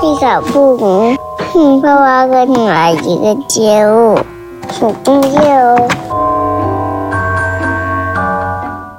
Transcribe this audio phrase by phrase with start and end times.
[0.00, 1.18] 立场不明，
[1.52, 4.14] 哼，爸爸跟你来一个节目，
[4.68, 7.08] 很重要哦。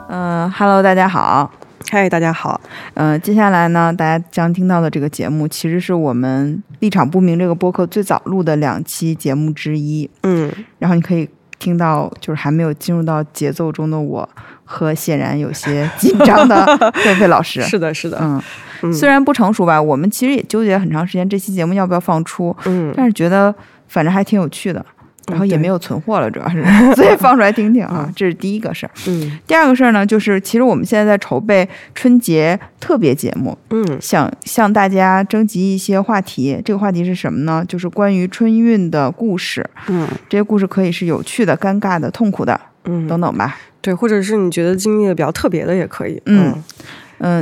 [0.09, 1.49] 嗯哈喽，大家好。
[1.89, 2.59] 嗨，大家好。
[2.96, 10.09] 嗯、接下来呢，大家将听到的这个节目，其实是我们立场不明这个播客最早录的两期节目之一。
[10.23, 11.29] 嗯，然后你可以
[11.59, 14.27] 听到，就是还没有进入到节奏中的我
[14.66, 16.66] 和显然有些紧张的
[17.05, 17.61] 狒狒老师。
[17.61, 18.20] 是的，是的。
[18.21, 18.41] 嗯，
[18.84, 23.53] 嗯虽然不成熟吧，我们其实也纠结很长时间，这期节目要不要放出，嗯但是觉得
[23.88, 24.86] 反正还挺有趣的，
[25.27, 26.63] 然后也没有存货了，主要是，
[26.95, 28.91] 所以放出来听听啊，这是第一个事儿。
[29.08, 36.61] 嗯第二个事儿呢，就是其实我们现在在筹备春节特别节目，嗯想向大家征集一些话题。
[36.64, 37.64] 这个话题是什么呢？
[37.67, 39.67] 就是关于春运的故事。
[39.88, 43.58] 嗯这些故事可以是有趣的、尴尬的、痛苦的嗯，等等吧。
[43.81, 46.22] 对，或者是你觉得经历的比较特别的也可以。
[46.25, 46.64] 嗯嗯、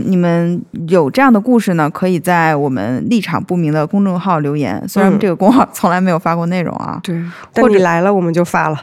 [0.06, 4.84] 你们有这样的故事呢，可以在我们立场不明的公众号留言。
[4.88, 8.78] 虽然嗯这个公号从来没有发过内容啊， 对，或者但你来了我们就发了。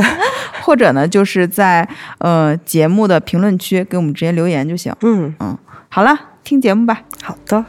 [0.62, 4.92] 或者呢，就是在呃节目的评论区给我们直接留言就行。
[5.02, 5.56] 嗯嗯，
[5.88, 7.02] 好了，听节目吧。
[7.22, 7.64] 好的。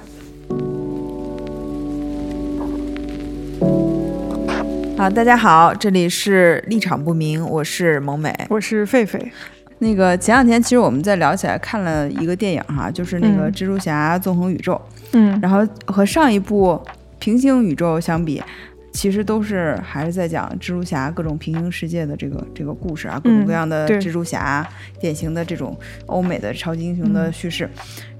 [4.98, 8.36] 好，大家好，这里是立场不明，我是萌美。
[8.50, 9.22] 我是狒狒。
[9.80, 13.52] 那个前两天其实我们在聊起来看了一个电影哈，就是那个嗯。
[13.52, 14.82] 蜘蛛侠纵横宇宙，
[15.14, 15.40] 嗯。
[15.42, 16.82] 然后和上一部
[17.20, 18.42] 平行宇宙相比。
[18.94, 24.68] 其实都是还是在讲蜘蛛侠各种平行世界的这个这个故事啊，各种各样的蜘蛛侠，
[25.00, 27.70] 典型的这种欧美的超级英雄的叙事，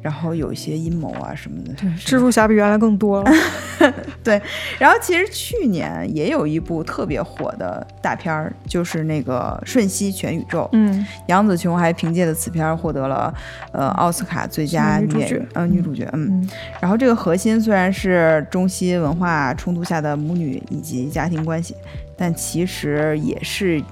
[0.08, 1.74] 然后有一些阴谋啊什么的。
[1.98, 3.32] 蜘蛛侠比原来更多了。
[4.24, 4.42] 对
[4.80, 10.62] 然后其实去年也有一部特别火的大片儿，就是那个《瞬息全宇宙》。
[10.72, 13.34] 嗯杨紫琼还凭借着此片儿获得了
[13.74, 16.42] 呃奥斯卡最佳女呃女主角，嗯。
[16.42, 16.50] 嗯
[16.80, 21.76] 然后这个核心虽然是中西文化冲突下的母女以及家庭关系，
[22.16, 23.84] 但其实也是，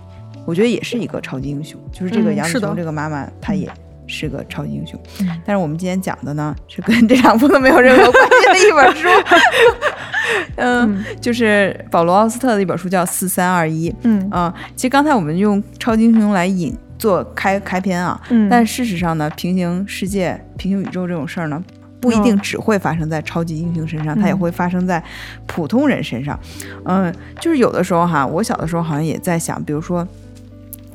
[0.45, 1.77] 我觉得也是一个超级英雄。
[1.91, 3.69] 就是这个杨紫琼这个妈妈，她也
[4.07, 4.99] 是个超级英雄。
[5.21, 9.07] 嗯但是我们今天讲的呢，是跟这两部都没有任何关系的一本书。
[10.57, 13.91] 嗯，就是保罗奥斯特的一本书叫《四三二一》。
[14.03, 21.63] 嗯嗯，其实刚才我们用超级英雄来引做开开篇啊，嗯，但事实上呢，平行世界、平行宇宙这种事儿呢，
[21.99, 25.03] 不一定嗯只会发生在超级英雄身上，它也嗯会发生在
[25.45, 26.39] 普通人身上。
[26.85, 30.07] 嗯，就是有的时候哈，我小的时候好像也在想，比如说。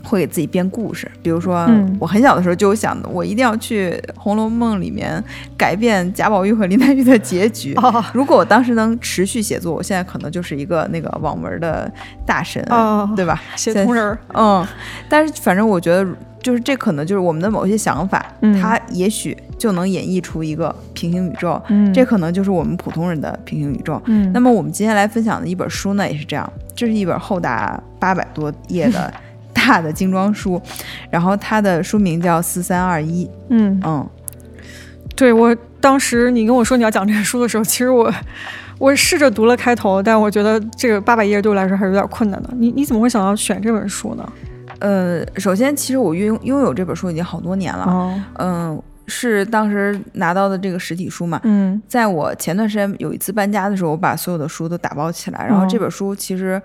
[0.03, 5.23] 会给自己编故事，比如说，嗯我很小的时候就有想的，我一定要去《红楼梦》里面
[5.57, 7.75] 改变贾宝玉和林黛玉的结局。
[7.75, 11.91] 哦如果我当时能持续写作，我现在可能就是一个那个网文的
[12.27, 13.43] 大神，哦对吧？
[13.57, 14.19] 写同人儿。
[14.35, 14.67] 嗯，
[15.09, 16.07] 但是反正我觉得，
[16.43, 24.01] 就是这可能就是我们的某些想法，嗯它也许就能演绎出一个平行宇宙，嗯这可能就是我们普通人的平行宇宙。
[24.07, 29.13] 嗯那么我们今天来分享的一本书呢，也是这样，这是一本厚达八百多页的
[29.67, 30.61] 大的精装书，
[31.11, 34.09] 然后它的书名叫《四三二一》，嗯，嗯。
[35.17, 38.11] 对我当时你跟我说你要讲这个书的时候，其实我
[38.79, 42.49] 我试着读了开头，但我觉得这个八百页对我来说还是有点困难的。
[42.57, 44.33] 你你怎么会想要选这本书呢？
[44.79, 51.83] 呃，首先其实我拥拥有这本书已经好多年了，哦，嗯，是当时拿到的这个实体书嘛，嗯。
[51.87, 55.69] 在我前段时间有一次搬家的时候，我把所有的书都打包起来，然后哦。
[55.69, 56.61] 这本书其实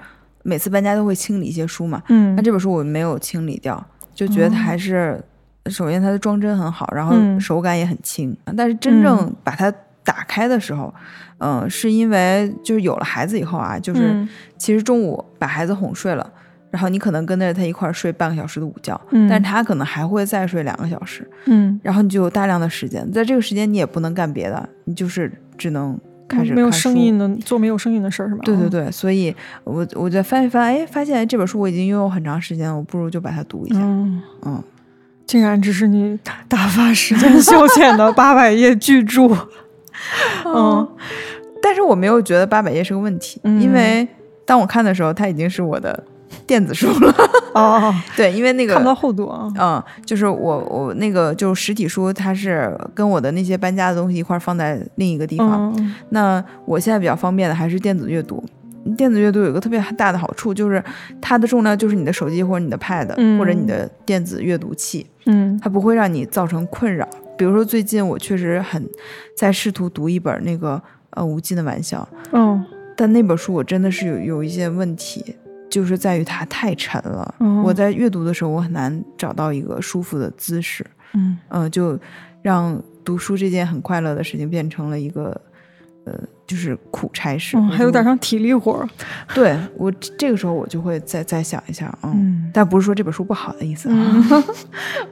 [0.48, 2.36] 每次搬家都会清理一些书嘛，嗯。
[2.36, 3.84] 那这本书我没有清理掉，
[4.14, 4.64] 就觉得它哦。
[4.64, 5.20] 还是、
[5.66, 7.42] 首先它的装帧很好，然后嗯。
[7.42, 9.74] 手感也很轻，但是真正把它
[10.04, 10.94] 打开的时候，
[11.40, 14.30] 嗯、是因为就是有了孩子以后啊，就是、嗯。
[14.58, 16.32] 其实中午把孩子哄睡了。
[16.72, 19.30] 然后你可能跟着他一块儿睡半个小时的午觉，嗯。
[19.30, 25.98] 但是他可能还会再睡两个小时，嗯，然后你就有大量的时间，在这个时间你也不能干别的，你就是只能
[26.28, 28.42] 开始没有声音的做没有声音的事儿是吧？
[28.44, 33.80] 对对对，所以我我再翻一翻，哎，发现这本书我已经拥有很长时间了，我不如就把它读一下。
[33.80, 34.64] 嗯，嗯，
[35.26, 39.30] 竟然只是你打打发时间 消遣的八百页巨著。
[40.46, 40.88] 嗯
[41.62, 44.08] 但是我没有觉得八百页是个问题，嗯因为
[44.46, 46.04] 当我看的时候，它已经是我的
[46.46, 47.16] 电子书了。
[47.54, 49.52] 哦， 对，因为那个看不到厚度啊。
[49.60, 55.74] 嗯，就是我我那个就是实体书，它是跟我的那些搬家的东西一块儿放在另一个地方。
[55.78, 58.44] 嗯那我现在比较方便的还是电子阅读。
[58.96, 60.84] 电子阅读有一个特别大的好处，就是
[61.20, 67.08] 它的重量就是你的手机或者你的 Pad、嗯或者你的电子阅读器，嗯它不会让你造成困扰。
[67.36, 68.88] 比如说最近我确实很
[69.36, 70.80] 在试图读一本那个
[71.10, 72.64] 呃《无尽的玩笑》，嗯
[72.96, 75.36] 但那本书我真的是有有一些问题，
[75.70, 77.36] 就是在于它太沉了。
[77.40, 82.00] 嗯我在阅读的时候，我很难找到一个舒服的姿势，嗯嗯、就
[82.42, 85.42] 让读书这件很快乐的事情变成了一个
[86.06, 88.88] 呃就是苦差事，还有点像体力活儿。
[89.34, 92.52] 对我这这个时候我就会再再想一下，嗯，嗯。
[92.54, 93.96] 但不是说这本书不好的意思啊，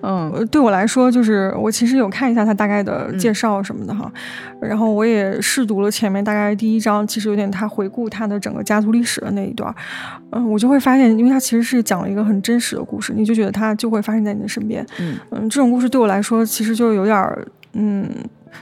[0.02, 0.32] 嗯。
[0.32, 3.18] 呃 对我来说，就是我其实有看一下它大概的嗯。
[3.18, 4.12] 介绍什么的哈，
[4.62, 9.74] 然后我也试读了前面大概第一章，其实有点他回顾他的整个家族历史的那一段，
[10.32, 15.18] 嗯、我就会发现，因为他其实是讲了一个很真实的故事，你就觉得它就会发生在你的身边，嗯。
[15.32, 18.08] 嗯，这种故事对我来说，其实就有点儿，嗯，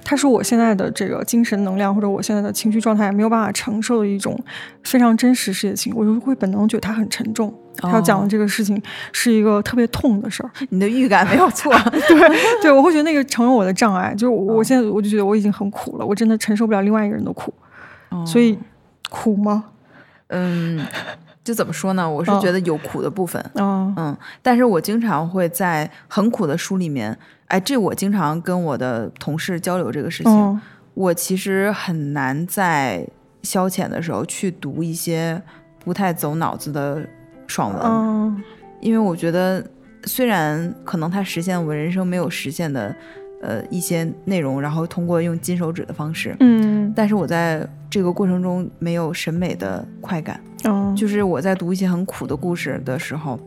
[0.03, 4.37] 它是我现在的这个精神能量或者我现在的情绪状态没有办法承受的一种
[4.83, 7.53] 非常真实事情，我就会本能觉得它很沉重。
[7.77, 8.79] 他要讲的哦这个事情
[9.13, 17.53] 是一个特别痛的事儿，你的预感没有错， 对对，我会觉得那个成为我的障碍，就是我现在我就觉得我已经很苦了，我真的承受不了另外一个人的苦，
[18.25, 18.59] 所以
[19.09, 19.63] 苦吗？
[20.27, 20.85] 嗯，
[21.43, 22.09] 就怎么说呢？
[22.09, 22.39] 我是哦。
[22.41, 27.17] 觉得有苦的部分，嗯嗯，但是我经常会在很苦的书里面，
[27.47, 30.61] 哎，这我经常跟我的同事交流这个事情，嗯
[30.93, 33.07] 我其实很难在
[33.43, 35.41] 消遣的时候去读一些
[35.83, 37.01] 不太走脑子的
[37.47, 38.43] 爽文，嗯
[38.81, 39.65] 因为我觉得
[40.03, 42.93] 虽然可能它实现我人生没有实现的
[43.41, 50.39] 呃一些内容，然后通过用金手指的方式，嗯但是我在这个过程中没有审美的快感。
[50.63, 53.39] 哦，就是我在读一些很苦的故事的时候，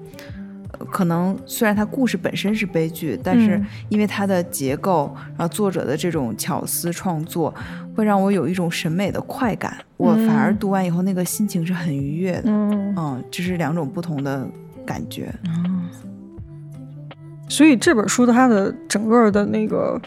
[0.73, 7.55] 呃可能虽然它故事本身是悲剧，但是嗯因为它的结构，然后作者的这种巧思创作，
[7.95, 9.77] 会让我有一种审美的快感。
[9.97, 12.43] 我反而嗯读完以后，那个心情是很愉悦的。
[12.47, 14.45] 嗯嗯，这是两种不同的
[14.85, 15.33] 感觉。
[17.49, 20.01] 所以这本书的它的整个的那个，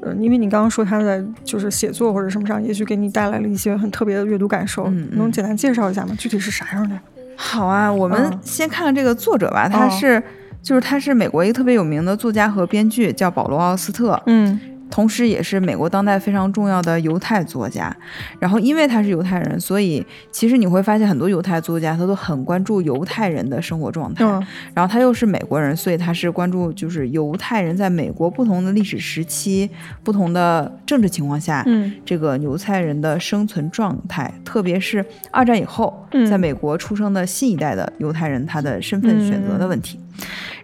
[0.00, 6.14] 呃，因为你刚刚说它在就是写作或者什么上，也许给你带来了一些很特别的阅读感受，嗯嗯能简单介绍一下吗？
[6.18, 6.98] 具体是啥样的？
[7.36, 10.22] 好啊，我们嗯先看看这个作者吧，他哦是。
[10.62, 14.18] 就是他是美国一个特别有名的作家和编剧，叫保罗·奥斯特。
[14.24, 14.58] 嗯
[14.90, 17.94] 同时也是美国当代非常重要的犹太作家。
[18.38, 24.24] 然后，因为他是犹太人，所以其实你会发现很多犹太作家他都很关注犹太人的生活状态。
[24.24, 24.44] 嗯
[24.74, 29.68] 然后他又是美国人，所以他是关注就是犹太人在美国不同的历史时期、
[30.02, 39.98] 不同的政治情况下，嗯这个犹太人的生存状态，特别是二战以后，嗯在美国出生的新一代的犹太人他的身份选择的问题。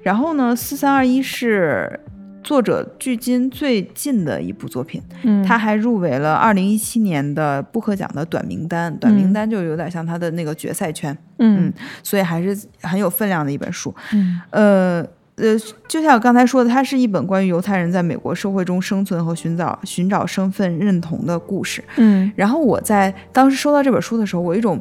[0.02, 1.98] 然后呢，四三二一是。
[2.42, 11.72] 作者距今最近的一部作品，嗯，他还入围了二零一七年的布克奖的短名单，短名单就有点像他的那个决赛圈，嗯
[12.02, 13.94] 所以还是很有分量的一本书。
[14.12, 14.40] 嗯。
[14.50, 15.06] 呃
[15.36, 15.56] 呃，
[15.88, 21.82] 就像我刚才说的，它是一本关于犹太人在美国社会中生存和寻找寻找身份认同的故事。
[21.96, 22.30] 嗯。
[22.36, 24.78] 然后我在当时收到这本书的时候，我有一种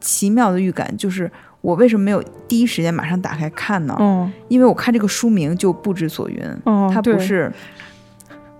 [0.00, 1.28] 奇妙的预感，就是
[1.60, 3.96] 我为什么没有第一时间马上打开看呢？
[4.00, 7.52] 嗯因为我看这个书名就不知所云，哦，它不是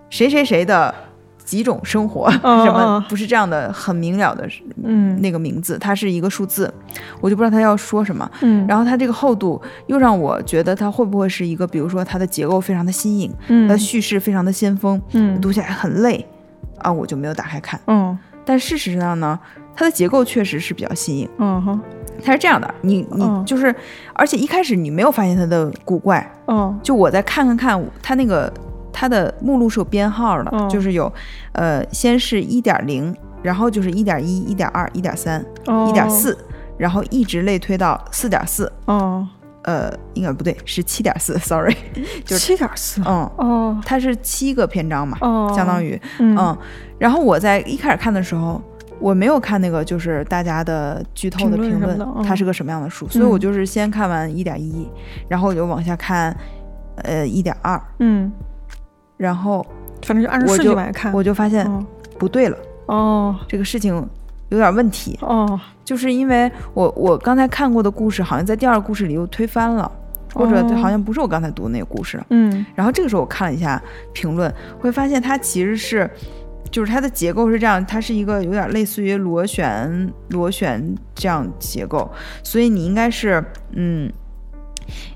[0.09, 0.95] 谁谁谁的
[1.45, 4.49] 几种生活，哦什么哦不是这样的很明了的
[4.85, 6.73] 嗯那个名字，它是一个数字，
[7.21, 8.31] 我就不知道它要说什么。
[8.43, 16.25] 嗯，然后它这个厚度又让我觉得它会不会是一个，比如说它的结构非常的新颖，嗯它的叙事非常的先锋，嗯读起来很累
[16.79, 17.81] 啊，我就没有打开看。
[17.87, 19.39] 嗯但事实上呢，
[19.81, 21.27] 它的结构确实是比较新颖。
[21.39, 21.81] 嗯哼。
[22.23, 23.43] 它是这样的，你你嗯。
[23.47, 23.75] 就是，
[24.13, 26.79] 而且一开始你没有发现它的古怪，嗯。
[26.83, 28.53] 就我在看看看它那个
[28.93, 30.69] 它的目录是有编号的，嗯。
[30.69, 31.11] 就是有
[31.53, 36.37] 呃先是一点零，然后就是一点一、一点二、一点三、哦一点四，
[36.77, 38.71] 然后一直类推到四点四。
[38.85, 39.27] 哦
[39.63, 41.75] 呃，应该不对，是七点四， sorry，
[42.25, 46.37] 就是七点四嗯，哦它是七个篇章嘛，哦，相当于，嗯。
[46.37, 46.59] 嗯，
[46.99, 48.61] 然后我在一开始看的时候，
[49.01, 54.89] 我没有看那个就是大家的剧透的评论它是个什么样的书，所以我就是先看完一点一，
[55.29, 56.37] 然后我就往下看，
[56.97, 58.31] 呃，一点二，嗯，
[59.17, 59.67] 然后
[60.03, 61.85] 反正就按照顺序往下看，我就发现嗯。
[62.19, 63.35] 不对了，哦。
[63.49, 63.95] 这个事情
[64.51, 69.91] 有点问题，哦，就是因为我我刚才看过的故事，好像在第二个故事里又推翻了。
[70.33, 70.77] 或者哦。
[70.77, 72.65] 好像不是我刚才读的那个故事，嗯。
[72.77, 76.09] 然后这个时候我看了一下评论，会发现它其实是，
[76.71, 82.11] 就是它的结构是这样，它是一个有点类似于螺旋螺旋这样结构，
[82.43, 84.11] 所以你应该是嗯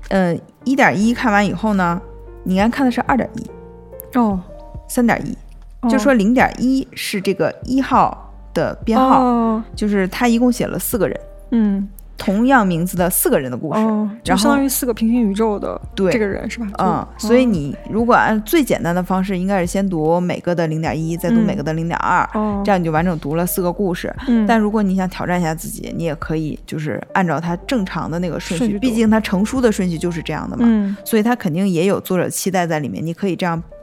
[0.09, 2.01] 呃一点一看完以后呢，
[2.43, 4.39] 你应该看的是二点一、哦，
[4.87, 5.37] 三点一，
[5.81, 5.89] 哦。
[5.89, 9.63] 就说零点一是这个一号的编号，哦。
[9.75, 11.19] 就是他一共写了四个人，
[11.51, 11.87] 嗯
[12.17, 13.79] 同样名字的四个人的故事，
[14.23, 16.67] 然后相当于四个平行宇宙的对这个人是吧？
[16.79, 24.13] 嗯，所以你如果按最简单的方式，应该是先读每个的零点一，再读嗯每个的零点二，哦，这样你就完整读了四个故事。
[24.27, 33.05] 嗯，但如果你想挑战一下自己，你也可以就是按照它正常的那个顺序，顺序毕竟它成书的顺序就是这样的嘛，嗯所以它肯定也有作者期待在里面。
[33.05, 33.74] 你可以这样呃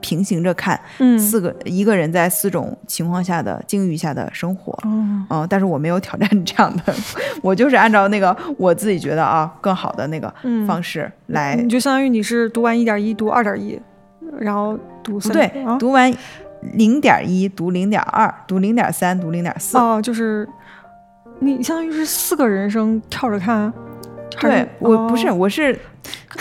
[0.00, 4.72] 平行着看，嗯四个一个人在四种情况下的境遇下的生活。
[4.84, 4.86] 哦
[5.30, 6.94] 嗯，但是我没有挑战这样的，
[7.42, 13.80] 我就是按照那个我自己觉得啊更好的那个嗯方式来，你就相当于你是读完一点一，读二点一，
[14.38, 16.12] 然后读三不对，啊读完
[16.74, 19.76] 零点一，读零点二，读零点三，读零点四。
[19.76, 20.48] 哦，就是
[21.40, 23.72] 你相当于是四个人生跳着看。
[24.40, 25.78] 对我不是，哦我是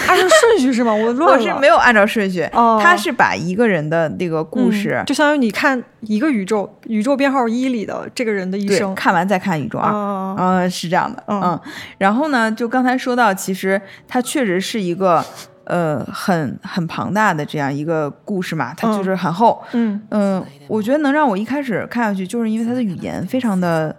[0.08, 0.94] 按照顺序是吗？
[0.94, 1.44] 我乱我。
[1.44, 8.94] 是没有按照顺序，哦他是把一个人的那个故事嗯，就相当于你看一个宇宙，宇宙编号一里的这个人的一生。
[8.94, 9.92] 看完再看宇宙二。
[9.92, 11.60] 啊，嗯，是这样的，嗯嗯，
[11.98, 15.24] 然后呢，就刚才说到，其实它确实是一个
[15.66, 23.96] 呃很很庞大的这样一个故事嘛，它就是很厚，嗯嗯、我觉得能让我一开始看下去，就是因为它的语言非常的，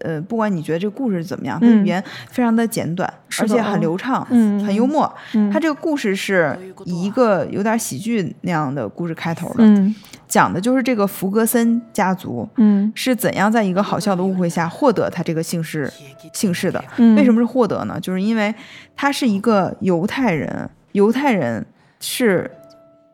[0.00, 5.12] 呃，不管你觉得这个故事怎么样，它语言非常的简短，而且很嗯流畅，嗯很幽默。
[5.34, 9.94] 嗯，它这个故事是以一个有点喜剧那样的故事开头的，嗯
[10.26, 12.48] 讲的就是这个福格森家族。
[12.56, 15.90] 嗯是怎样在一个好笑的误会下获得他这个姓氏
[16.32, 16.82] 姓氏的？
[16.98, 17.98] 嗯，为什么是获得呢？
[18.00, 18.54] 就是因为
[18.94, 21.64] 他是一个犹太人，犹太人
[21.98, 22.50] 是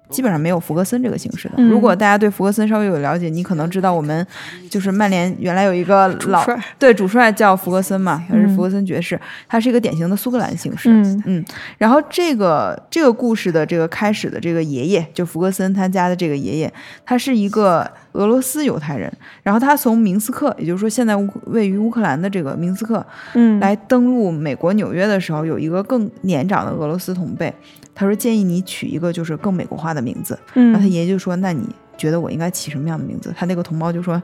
[0.08, 1.54] 基本上没有福格森这个姓氏的。
[1.58, 4.26] 嗯如果大家对福格森稍微有了解，你可能知道我们
[4.70, 6.58] 就是曼联原来有一个老帅？
[6.78, 10.90] 对主帅叫福格森嘛，他是嗯福格森爵士，他是一个典型的苏格兰姓氏。
[10.90, 11.44] 嗯嗯，
[11.78, 16.72] 然后这个这个故事的这个开始的这个爷爷，就福格森他家的这个爷爷，
[17.04, 27.52] 他是一个俄罗斯犹太人，然后他从明斯克，也就是说现在乌位于乌克兰的这个明斯克，嗯，来登陆美国纽约的时候，有一个更年长的俄罗斯同辈，
[27.94, 31.68] 他说建议你娶一个就是更美国化的名字，然后他嗯爷爷就说，那你。
[31.98, 33.32] 觉得我应该起什么样的名字？
[33.34, 34.22] 他那个同胞就说：“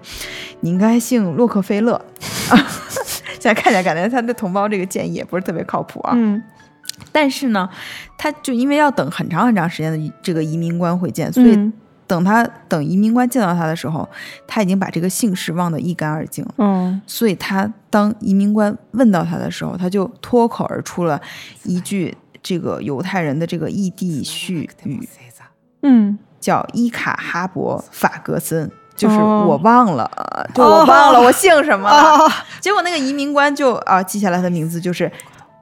[0.60, 1.98] 你应该姓洛克菲勒。
[3.40, 6.12] ”现在看起来感觉他的同胞这个建议也不是特别靠谱啊。
[6.14, 6.42] 嗯
[7.10, 7.66] 但是呢，
[8.18, 11.72] 他就因为要等很长很长时间的这个移民官会见，所以嗯
[12.06, 14.06] 等他等移民官见到他的时候，
[14.46, 16.54] 他已经把这个姓氏忘得一干二净了。
[16.58, 21.18] 嗯所以他当移民官问到他的时候，他就脱口而出了
[21.64, 25.08] 一句这个犹太人的这个异地絮语，
[25.82, 28.70] 嗯叫伊卡哈伯法格森。
[28.94, 32.30] 就是哦我忘了，呃就我忘了我姓什么了。
[32.60, 35.10] 结果那个移民官就啊记下来他的名字就是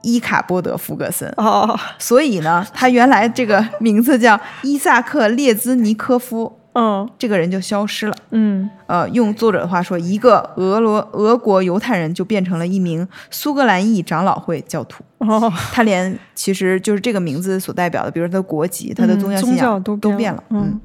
[0.01, 1.33] 伊卡波德福格森。
[1.37, 8.15] 哦所以呢，他原来这个名字叫伊萨克列兹尼科夫，嗯这个人就消失了。
[8.31, 15.03] 嗯呃，用作者的话说，一个俄罗俄国犹太人就变成了一名苏格兰裔长老会教徒。
[15.21, 20.43] 哦， 他连其实就是这个名字所代表的，比如他的国籍、他的嗯宗教信仰都都变了了。
[20.49, 20.79] 嗯，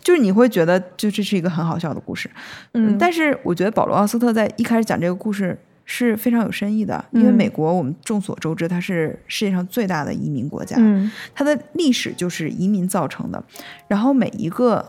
[0.00, 2.30] 就是你会觉得，就这是一个很好笑的故事。
[2.74, 10.76] 嗯但是我觉得保罗奥斯特在一开始讲这个故事是非常有深意的，因为嗯美国我们众所周知，它是世界上最大的移民国家。
[10.78, 13.42] 嗯它的历史就是移民造成的。
[13.88, 14.84] 然后每一个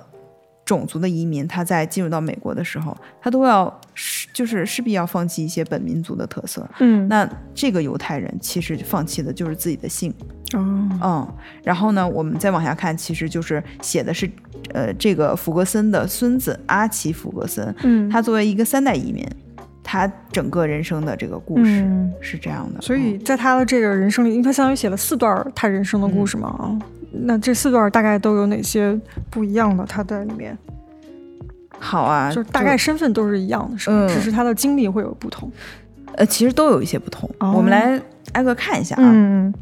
[0.72, 6.66] 种族的移民，他在进入到美国的时候，他都要是就是势必要放弃一些本民族的特色。
[6.80, 7.06] 嗯。
[7.10, 10.14] 那这个犹太人其实放弃的就是自己的姓，
[10.54, 10.98] 哦。
[11.04, 11.28] 嗯，
[11.62, 14.32] 然后呢，我们再往下看，其实就是写的是，
[14.74, 19.28] 呃，这个福格森的孙子阿奇福格森，嗯，他作为一个三代移民，
[19.84, 22.14] 他整个人生的这个故事嗯。
[22.22, 26.80] 是这样的，所以在他的这个人生里，因为他相当于写了四段他人生的故事嘛啊，
[27.12, 28.98] 那这四段大概都有哪些
[29.30, 29.86] 不一样的？
[29.86, 31.48] 他在里面嗯
[31.80, 33.78] 好啊，就是大概身份都是一样的？
[33.88, 35.52] 嗯只是他的经历会有不同。
[36.16, 37.30] 呃，其实都有一些不同。
[37.40, 38.00] 哦我们来
[38.34, 39.02] 挨个看一下啊。
[39.02, 39.54] 嗯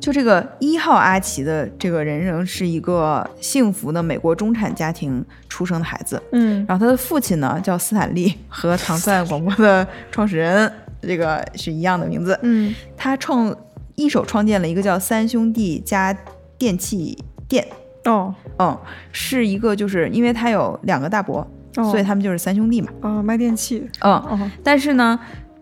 [0.00, 10.70] 就这个一号阿奇的这个人生是一个幸福的美国中产家庭出生的孩子，嗯然后他的父亲呢叫斯坦利，和唐蒜广播的创始人
[11.02, 12.38] 这个是一样的名字。
[12.42, 13.54] 嗯他创
[13.96, 16.16] 一手创建了一个叫三兄弟家
[16.58, 17.16] 电器
[17.48, 17.66] 店，
[18.04, 18.34] 哦。
[18.58, 18.78] 嗯，
[19.12, 21.46] 是一个就是因为他有两个大伯，
[21.76, 23.88] 哦，所以他们就是三兄弟嘛，哦卖电器。
[24.00, 24.50] 嗯，哦。
[24.62, 25.18] 但是呢。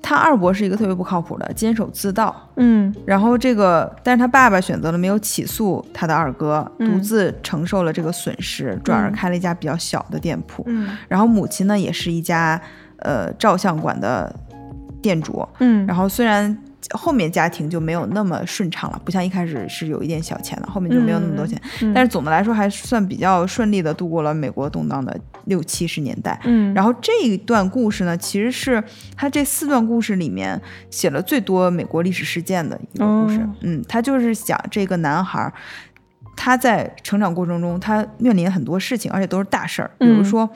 [0.06, 2.94] 他二伯是一个特别不靠谱的，监守自盗，嗯。
[3.06, 6.92] 然后这个，但是他爸爸选择了没有起诉他的二哥，嗯。
[6.92, 10.62] 独自承受了这个损失，转而开了一家比较小的店铺。
[10.66, 10.94] 嗯。
[11.08, 12.60] 然后母亲呢，也是一家
[12.98, 14.30] 呃照相馆的
[15.00, 15.42] 店主。
[15.60, 16.54] 嗯，然后虽然
[16.92, 21.60] 后面家庭就没有那么顺畅了，不像一开始是有一点小钱的，后面就没有那么多钱。
[21.80, 26.38] 嗯但是总的来说，还算比较顺利的度过了美国动荡的六七十年代。
[26.44, 28.82] 嗯，然后这一段故事呢，其实是
[29.16, 30.60] 他这四段故事里面
[30.90, 33.40] 写了最多美国历史事件的一个故事。
[33.40, 35.52] 哦嗯，他就是讲这个男孩儿，
[36.36, 40.50] 他在成长过程中，他面临很多事情，而且都是大事儿，比如嗯说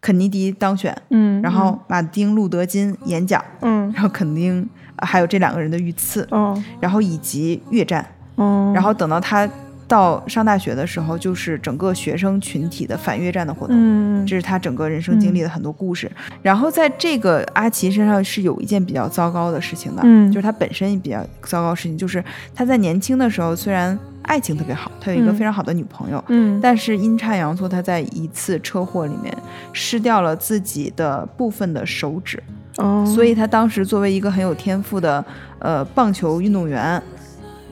[0.00, 4.66] 肯尼迪当选，嗯，然后马丁路德金演讲，嗯然后肯定
[5.00, 6.62] 还有这两个人的遇刺，哦。
[6.80, 9.48] 然后以及越战，哦，然后等到他
[9.88, 13.76] 到上大学的时候，就是整个学生群体的反越战的活动。
[13.76, 14.24] 嗯。
[14.26, 16.10] 这是他整个人生经历的很多故事。
[16.42, 20.30] 然后在这个阿奇身上是有一件比较糟糕的事情的，嗯。
[20.30, 22.22] 就是他本身比较糟糕的事情，就是
[22.54, 26.60] 他在年轻的时候虽然爱情特别好，他有一个嗯非常好的女朋友，嗯。
[26.62, 29.36] 但是阴差阳错，他在一次车祸里面
[29.72, 32.40] 失掉了自己的部分的手指，
[32.80, 35.24] 哦，所以他当时作为一个很有天赋的
[35.58, 37.02] 呃棒球运动员，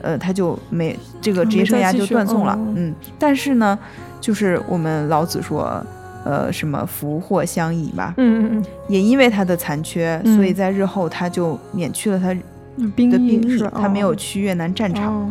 [0.01, 2.53] 呃，他就没这个嗯职业生涯就断送了。
[2.53, 2.73] 哦。
[2.75, 3.77] 嗯，但是呢，
[4.21, 5.83] 就是我们老子说，
[6.23, 10.35] 呃，什么福祸相依吧，嗯嗯也因为他的残缺，嗯。
[10.35, 13.41] 所以在日后他就免去了他的兵役，
[13.73, 15.13] 他没有哦去越南战场。
[15.13, 15.29] 哦。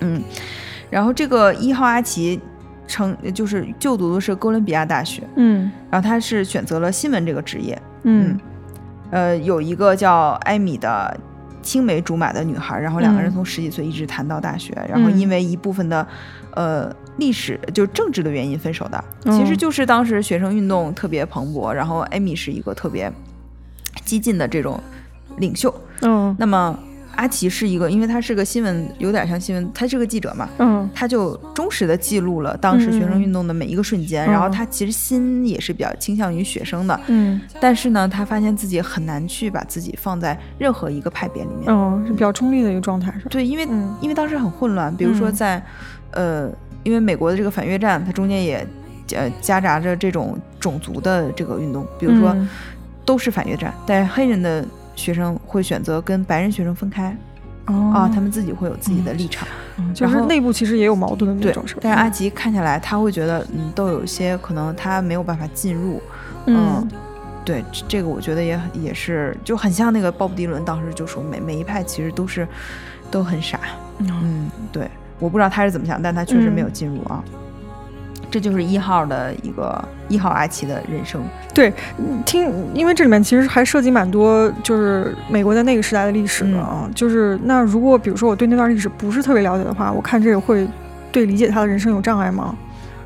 [0.00, 0.22] 嗯，
[0.90, 2.38] 然后这个一号阿奇
[2.86, 5.70] 成就是就读的是哥伦比亚大学，嗯。
[5.90, 7.80] 然后他是选择了新闻这个职业。
[8.02, 8.38] 嗯
[9.10, 11.18] 呃，有一个叫艾米的
[11.62, 16.06] 青梅竹马的女孩，然后两个人嗯从十几岁一直谈到大学，然后因为一部分的
[16.54, 19.04] 呃历史就政治的原因分手的。
[19.24, 23.12] 其实哦就是当时学生运动特别蓬勃，然后艾米是一个特别
[24.04, 24.80] 激进的这种
[25.38, 25.74] 领袖。
[26.02, 26.78] 嗯那么
[27.16, 30.88] 阿奇是一个，因为他是个新闻，有点像新闻，他是个记者嘛，嗯。
[30.94, 34.30] 他就忠实的记录了当时学生运动的每一个瞬间，嗯。
[34.30, 37.40] 然后他其实心也是比较倾向于学生的，嗯。
[37.60, 41.64] 但是呢，他发现自己很难去把自己放在任何一个派别里面。
[41.68, 43.30] 嗯，是比较中立的一个状态是吧？
[43.30, 43.94] 对，因为、嗯。
[44.00, 45.32] 因为当时很混乱，比如说嗯。
[45.32, 45.62] 在、
[46.12, 46.50] 呃，
[46.84, 48.66] 因为美国的这个反越战，它中间也
[49.14, 52.48] 呃夹杂着这种种族的这个运动，比如说、嗯。
[53.04, 57.16] 都是反越战，但是黑人的学生会选择跟白人学生分开、
[57.66, 57.92] 哦。
[57.94, 59.46] 啊，他们自己会有自己的立场。
[59.78, 66.02] 嗯就是然后内部其实也有矛盾的那对种是吧？，但是阿吉看下来，他会觉得嗯，都有一些可能他没有办法进入，
[66.46, 66.84] 嗯。
[67.44, 72.48] 对，这这个我觉得也也是就很像那个鲍勃迪伦当时就说每每一派其实都是
[73.08, 73.60] 都很傻，
[73.98, 74.08] 嗯。
[74.10, 77.22] 嗯，对，我不知道他是怎么想，但他确实没有进入啊。
[78.30, 81.22] 这就是一号的一个一号阿奇的人生，
[81.54, 86.88] 对，嗯听，因为这里面其实还涉及蛮多，就是美国在那个时代的历史的啊。
[86.94, 90.66] 就是那如果比如说我对那段历史不是特别了解的话，我看这个会
[91.12, 92.54] 对理解他的人生有障碍吗？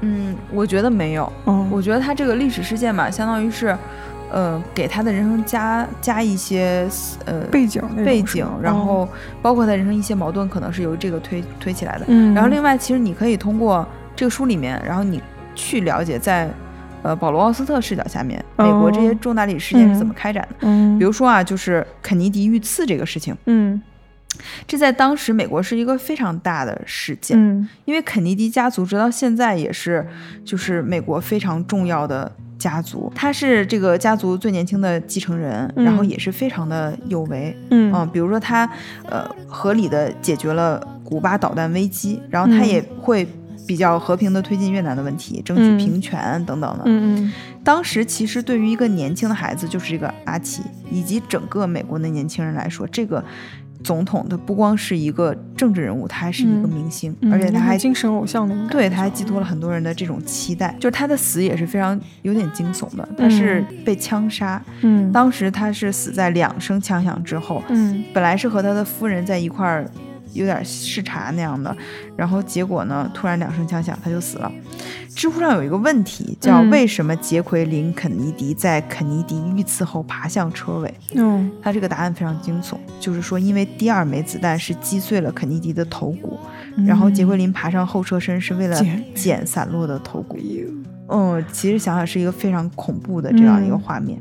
[0.01, 3.77] 嗯，我觉得没有，嗯，我觉得他这个历史事件嘛，相当于是，
[4.31, 6.88] 呃，给他的人生加加一些
[7.27, 9.09] 呃背景背景，然哦后
[9.42, 12.07] 包括他人生一些矛盾，可能是由这个推推起来的。
[12.09, 13.87] 嗯，然后另外，其实你可以通过
[14.20, 15.18] 这个书里面，然后你
[15.54, 16.46] 去了解在
[17.02, 20.56] 呃保罗奥斯特视角下面，美国这些哦重大历史事件是怎么开展的。
[20.61, 23.80] 嗯，比如说啊，就是肯尼迪遇刺这个事情，嗯。
[24.66, 27.66] 这在当时美国是一个非常大的事件，嗯。
[27.87, 30.06] 因为肯尼迪家族直到现在也是
[30.44, 37.90] 就是美国非常重要的家族，他是这个家族最年轻的继承人，嗯然后也是非常的有为，嗯。
[37.94, 38.70] 嗯，比如说他
[39.06, 43.26] 呃合理的解决了古巴导弹危机，然后他嗯也会
[43.66, 45.79] 比较和平的推进越南的问题，争取嗯。
[45.79, 46.83] 平权等等的。
[46.87, 53.23] 嗯当时其实对于一个年轻的孩子，就是这个阿奇以及整个美国的年轻人来说，这个
[53.85, 56.70] 总统他不光是一个政治人物，他还是一个嗯。
[56.70, 60.75] 明星，嗯，而且他还精神偶像那种，对，他还寄托了很多人的这种期待。
[60.81, 65.12] 就是他的死也是非常有点惊悚的，他是被枪杀，嗯。
[65.12, 68.03] 当时他是死在两声枪响之后，嗯。
[68.14, 69.87] 本来是和他的夫人在一块儿，
[70.33, 71.75] 有点视察那样的，
[72.16, 74.51] 然后结果呢，突然两声枪响，他就死了。
[75.14, 81.51] 知乎上有一个问题叫嗯“为什么杰奎琳·肯尼迪在肯尼迪遇刺后爬向车尾嗯”？
[81.61, 86.38] 他这个答案非常惊悚，就是说因为第二枚子弹是击碎了肯尼迪的头骨，
[86.87, 90.38] 然后杰奎琳爬上后车身是为了捡捡散落的头骨。
[91.09, 94.16] 嗯，其实想想是一个非常恐怖的这样一个嗯画面。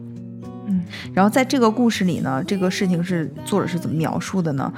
[0.65, 4.73] 嗯，然后在这个故事里呢，这个事情是作者是怎么描述的呢？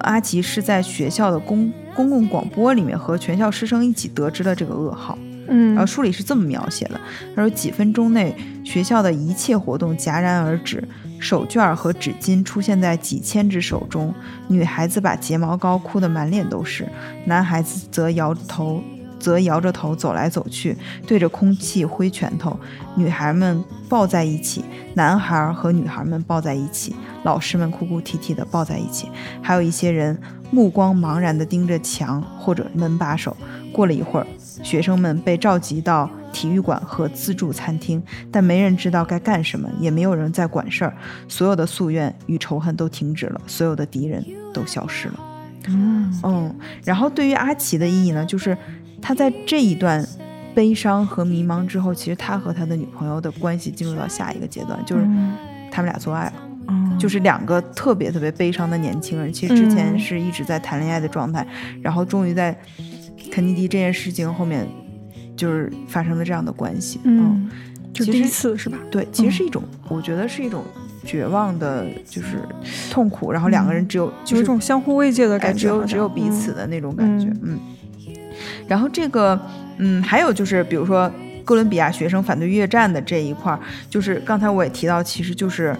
[0.00, 5.16] 阿吉是在学校的公公共广播里面和全校师生一起得知了这个噩耗。
[5.48, 7.00] 嗯，然后书里是这么描写的：
[7.34, 10.86] 他说几分钟内，学校的一切活动戛然而止，
[11.18, 14.14] 手绢和纸巾出现在几千只手中，
[14.46, 16.88] 女孩子把睫毛膏哭得满脸都是，
[17.24, 18.80] 男孩子则摇头。
[19.20, 22.58] 则摇着头走来走去，对着空气挥拳头。
[22.96, 29.08] 女孩们抱在一起，男孩和女孩们抱在一起，老师们哭哭啼啼地抱在一起，
[29.40, 30.18] 还有一些人
[30.50, 33.36] 目光茫然地盯着墙或者门把手。
[33.72, 34.26] 过了一会儿，
[34.64, 38.02] 学生们被召集到体育馆和自助餐厅，
[38.32, 40.92] 但没人知道该干什么，也没有人在管事儿。
[41.28, 45.14] 所有的夙愿与仇恨都停止了，所有的敌人都消失了。
[45.68, 46.54] 嗯嗯，
[46.84, 48.56] 然后对于阿奇的意义呢，就是
[49.00, 50.06] 他在这一段
[50.54, 55.32] 悲伤和迷茫之后，其实他和他的女朋友的关系进入到下一个阶段，就是嗯
[55.70, 56.32] 他们俩做爱了。
[56.68, 61.44] 嗯就是两个特别特别悲伤的年轻人，其实之前嗯是一直在谈恋爱的状态，
[61.80, 62.54] 然后终于在
[63.32, 64.68] 肯尼迪这件事情后面
[65.34, 67.00] 就是发生了这样的关系。
[67.04, 67.50] 嗯，
[67.94, 68.76] 就第一次是吧？
[68.90, 70.62] 对，其实嗯是一种，我觉得是一种
[71.02, 72.46] 绝望的，就是
[72.90, 77.58] 痛苦，然后两个人只有就有一种相互慰藉的哎感觉，只有只有彼此嗯的那种感觉，嗯。
[78.70, 79.36] 然后这个，
[79.78, 81.10] 嗯，还有就是，比如说
[81.44, 85.76] 哥伦比亚学生反对越战的这一块儿，就是刚才我也提到，其实就是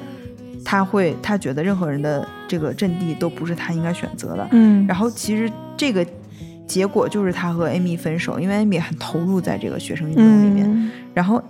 [0.65, 6.05] 他会他觉得任何人的这个阵地都不是他应该选择的，嗯，然后其实这个
[6.67, 10.69] 结果就是他和 Amy 分手，因为 Amy 很投入在这个学生运动里面。
[10.69, 11.41] 嗯然后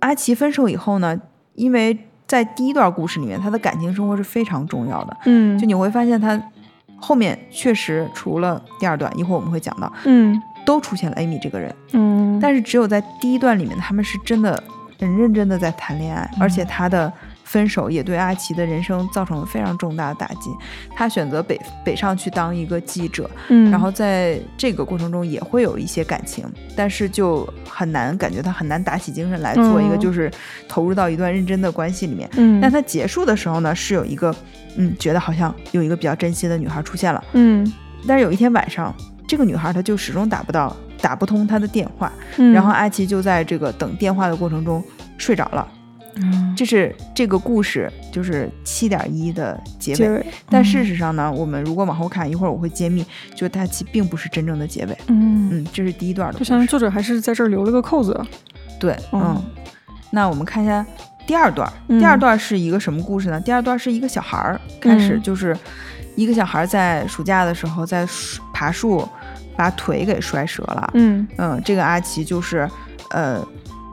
[0.00, 1.20] 阿奇分手以后呢，
[1.54, 5.16] 因为在第一段故事里面，他的感情生活是非常重要的。
[5.26, 6.40] 嗯，就你会发现他
[6.96, 14.62] 后面确实除了第二段，一会儿我们会讲到，嗯都出现了 Amy 这个人，嗯，但是只有在第一段里面，他们是真的
[14.98, 17.12] 很认真的在谈恋爱，而且他的
[17.44, 20.50] 分手也对阿奇的人生造成了非常重大的打击。
[20.94, 26.44] 他选择北北上去当一个记者，嗯，然后在这个过程中也会有一些感情，
[26.76, 30.00] 但是就很难感觉他很难打起精神来做一个嗯。
[30.00, 30.30] 就是
[30.68, 32.28] 投入到一段认真的关系里面。
[32.36, 34.34] 嗯，但他结束的时候呢，是有一个
[34.76, 37.72] 嗯，觉得好像有一个比较真心的女孩出现了，嗯。
[38.08, 38.94] 但是有一天晚上，
[39.30, 44.82] 这个女孩她就始终打不到，打不通她的电话，嗯，然后阿奇就在这个等电话的过程中
[45.18, 45.68] 睡着了。
[46.16, 49.96] 嗯这是这个故事就是七点一的结尾。
[49.96, 54.98] 结尾，但事实上呢，我们如果往后看，一会儿我会揭秘，就它其并不是真正的结尾。
[55.06, 56.66] 嗯，嗯，这是第一段的就相当于。
[56.66, 58.20] 作者还是在这儿留了个扣子，
[58.80, 59.44] 对，嗯嗯。
[60.10, 60.84] 那我们看一下
[61.24, 61.72] 第二段。
[61.86, 63.40] 嗯第二段是一个什么故事呢？
[63.40, 65.56] 第二段是一个小孩儿开始嗯就是
[66.16, 69.08] 一个小孩在暑假的时候在树爬树，
[69.56, 70.90] 把腿给摔折了。
[70.94, 72.68] 嗯嗯，这个阿奇就是
[73.10, 73.44] 呃。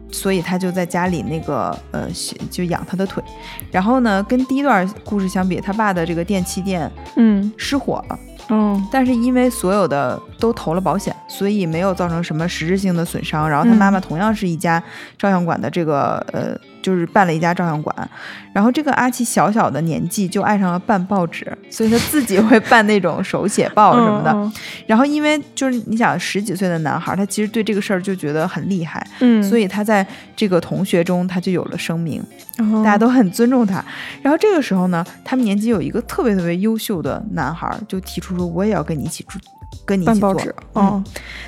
[0.10, 2.08] 所以他就在家里那个呃，
[2.50, 3.22] 就养他的腿，
[3.70, 8.18] 然后呢，跟第一段故事相比，他爸的这个电器店嗯失火了，
[8.50, 13.50] 哦但是因为所有的都投了保险，所以没有造成什么实质性的损伤。
[13.50, 14.82] 然后他妈妈同样是一家
[15.18, 18.10] 照相馆的这个呃，就是办了一家照相馆。
[18.54, 24.32] 然后这个阿奇小小的年纪就爱上了办报纸，所以他自己会办那种手写报什么的。
[24.32, 24.52] 嗯
[24.88, 30.06] 然后因为就是你想十几岁的男孩，他其实对这个事儿就觉得很厉害，嗯，所以他在
[30.36, 32.24] 这个同学中他就有了声名。
[32.60, 33.84] 哦大家都很尊重他。
[34.22, 39.40] 然后这个时候呢，他们年级有一个特别特别优秀的男孩，就提出说我也要跟你一起住，
[39.86, 40.34] 跟你一起做。
[40.34, 41.04] 办报纸，嗯哦，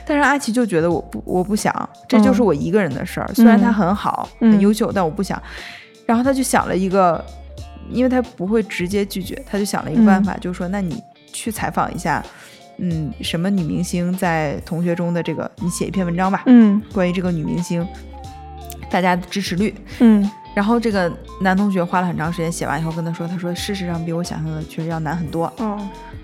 [0.06, 3.30] 但是阿奇就觉得我不我不想，这就是我一个人的事儿。
[3.34, 5.42] 虽然他很好、嗯很优秀，但我不想。
[6.06, 7.24] 然后他就想了一个，
[7.92, 12.24] 因为他不会直接拒绝，他就想了一个办法，就是说那你去采访一下。
[12.82, 17.86] 嗯，什么女明星在同学中的这个，你写一篇文章吧，嗯关于这个女明星，
[18.90, 19.76] 大家的支持率。
[20.00, 25.52] 嗯然后这个男同学花了很长时间写完以后跟他说，他说事实上比我想象的确实要难很多。
[25.58, 25.78] 哦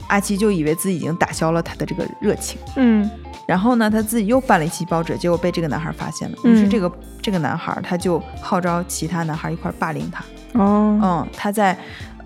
[0.07, 3.09] 阿奇就以为自己已经打消了他的这个热情，嗯。
[3.47, 6.37] 然后呢，他自己又办了一期报纸，结果被这个男孩发现了。
[6.43, 6.69] 于是嗯。
[6.69, 6.91] 这个
[7.21, 10.25] 这个男孩他就号召其他男孩一块霸凌他。
[10.53, 10.99] 哦。
[11.03, 11.77] 嗯，他在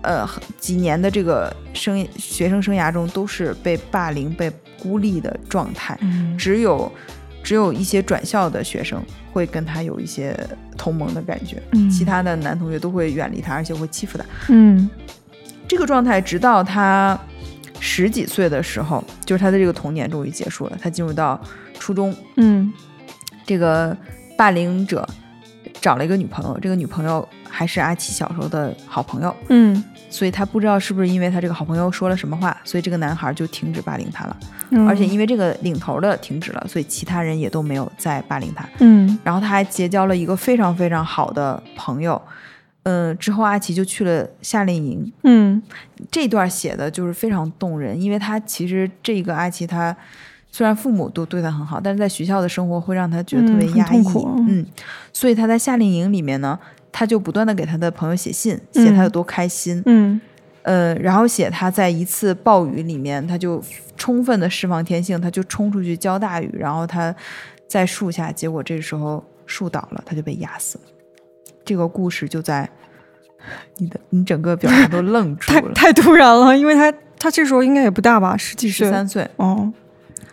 [0.02, 0.26] 呃
[0.58, 4.50] 几年的这个生学生生涯中都是被霸凌、被
[4.82, 6.36] 孤立的状态，嗯。
[6.38, 6.90] 只有
[7.42, 10.34] 只有一些转校的学生会跟他有一些
[10.76, 11.90] 同盟的感觉，嗯。
[11.90, 14.24] 其他的男同学都会远离他，而且会欺负他。
[14.48, 14.88] 嗯。
[15.68, 17.18] 这个状态直到他
[17.80, 21.40] 十几岁的时候，就是他的这个童年终于结束了，他进入到
[21.78, 22.72] 初中，嗯。
[23.46, 23.96] 这个
[24.38, 25.04] 霸凌者
[25.80, 29.82] 找了一个女朋友，这个女朋友还是阿奇小时候的好朋友，嗯。
[30.08, 34.36] 所以他不知道是不是因为他这个好朋友说了什么话，所以这个男孩就停止霸凌他了，
[34.70, 38.68] 嗯，而且因为这个领头的停止了，所以其他人也都没有再霸凌他。
[38.80, 39.18] 嗯。
[39.24, 42.20] 然后他还结交了一个非常非常好的朋友，
[42.84, 45.62] 嗯，之后阿奇就去了夏令营，嗯。
[46.10, 49.94] 这段写的就是非常动人，因为他其实这个阿奇他
[50.50, 54.02] 虽然父母都对他很好，但是在学校的生活会让他觉得特别压抑，
[54.48, 54.66] 嗯，
[55.12, 56.58] 所以他在夏令营里面呢，
[56.90, 60.20] 他就不断的给他的朋友写信，写他有多开心，嗯。
[60.62, 63.62] 呃，然后写他在一次暴雨里面，他就
[63.96, 67.14] 充分的释放天性，他就冲出去浇大雨，然后他
[67.66, 70.84] 在树下，结果这时候树倒了，他就被压死了。
[71.64, 72.68] 这个故事就在
[73.78, 75.72] 你的你整个表情都愣住了。
[75.74, 79.72] 太太突然了，因为他他这时候应该也不大吧，十几岁，十三岁，哦，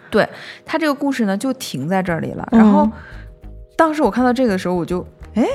[0.09, 0.27] 对
[0.65, 2.47] 他这个故事呢就停在这里了。
[2.51, 2.91] 然后、嗯
[3.77, 5.45] 当时我看到这个的时候，我就哎，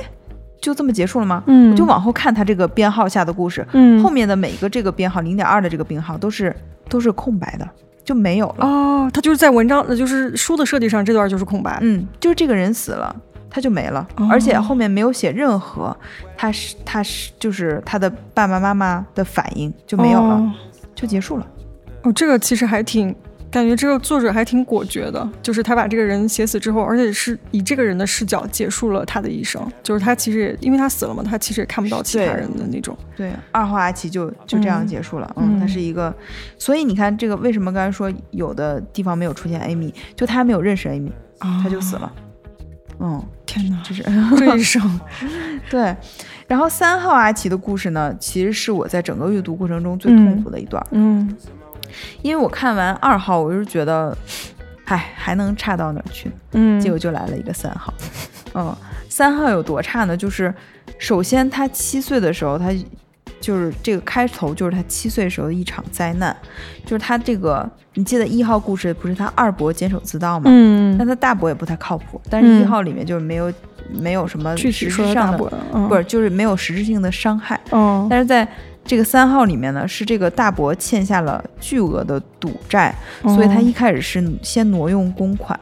[0.61, 1.43] 就这么结束了吗？
[1.45, 6.55] 嗯，我就往后看他这个编号下的故事，嗯后面的每一个这个编号零点二的这个编号都是
[6.87, 7.69] 都是空白的，
[8.05, 8.65] 就没有了。
[8.65, 13.13] 哦，他就是在文章，呃就是书的设计上这段就是空白，嗯，就是这个人死了。
[13.55, 15.95] 他就没了，哦而且后面没有写任何
[16.35, 20.51] 他是他是就是他的爸爸妈妈的反应就没有了，哦
[20.95, 21.47] 就结束了。
[22.01, 23.15] 哦，这个其实还挺
[23.51, 29.61] 感觉这个作者还挺果决的，就是他把这个人写死之后，而且是以这个人的视角结束了他的一生。
[29.83, 32.97] 就是他其实也因为他死了嘛，他其实也看不到其他人的那种。
[33.15, 35.31] 对，二号阿奇就就这样嗯结束了。
[35.35, 36.11] 嗯，他嗯是一个，
[36.57, 41.11] 所以你看这个为什么刚才说有的地方没有出现 Amy，就他还没有认识 Amy，
[41.61, 42.11] 他就死了。
[42.99, 44.03] 嗯，天哪，这是
[44.37, 44.99] 这一生，
[45.69, 45.95] 对。
[46.47, 51.35] 然后三号阿奇的故事呢，其实是我在整个阅读过程中最痛苦的一段，嗯
[52.21, 54.15] 因为我看完二号，我就觉得，
[54.85, 56.35] 哎，还能差到哪儿去呢？
[56.53, 57.93] 嗯，结果就来了一个三号。
[58.55, 58.75] 嗯，
[59.09, 60.17] 三号有多差呢？
[60.17, 60.53] 就是
[60.97, 62.71] 首先他七岁的时候，他
[63.43, 66.33] 就是这个开头就是他七岁时候的一场灾难，
[66.85, 70.45] 就是他这个你记得一号故事不是他二伯监守自盗吗？
[70.47, 73.51] 嗯但他大伯也不太靠谱，但是一嗯号里面就是没有、
[73.91, 77.59] 没有什么具实质上的，的，嗯不是就是没有实质性的伤害。
[77.71, 78.47] 嗯，但是在
[78.85, 85.59] 这个三号里面呢，是这个大伯欠下了巨额的赌债，所以他一开始是先挪用公款，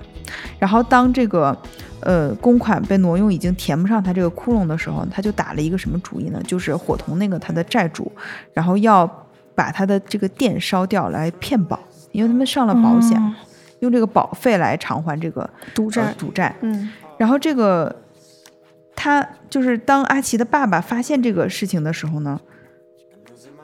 [0.59, 1.57] 然后当这个
[2.01, 6.41] 呃公款被挪用已经填不上他这个窟窿的时候，他就打了一个什么主意呢？
[6.45, 8.11] 就是伙同那个他的债主，
[8.53, 9.07] 然后要
[9.55, 11.79] 把他的这个店烧掉来骗保，
[12.11, 13.33] 因为他们上了保险，哦
[13.79, 16.55] 用这个保费来偿还这个呃赌债，赌债。
[16.61, 17.95] 嗯然后这个
[18.95, 22.39] 他就是当阿奇的爸爸发现这个事情的时候呢，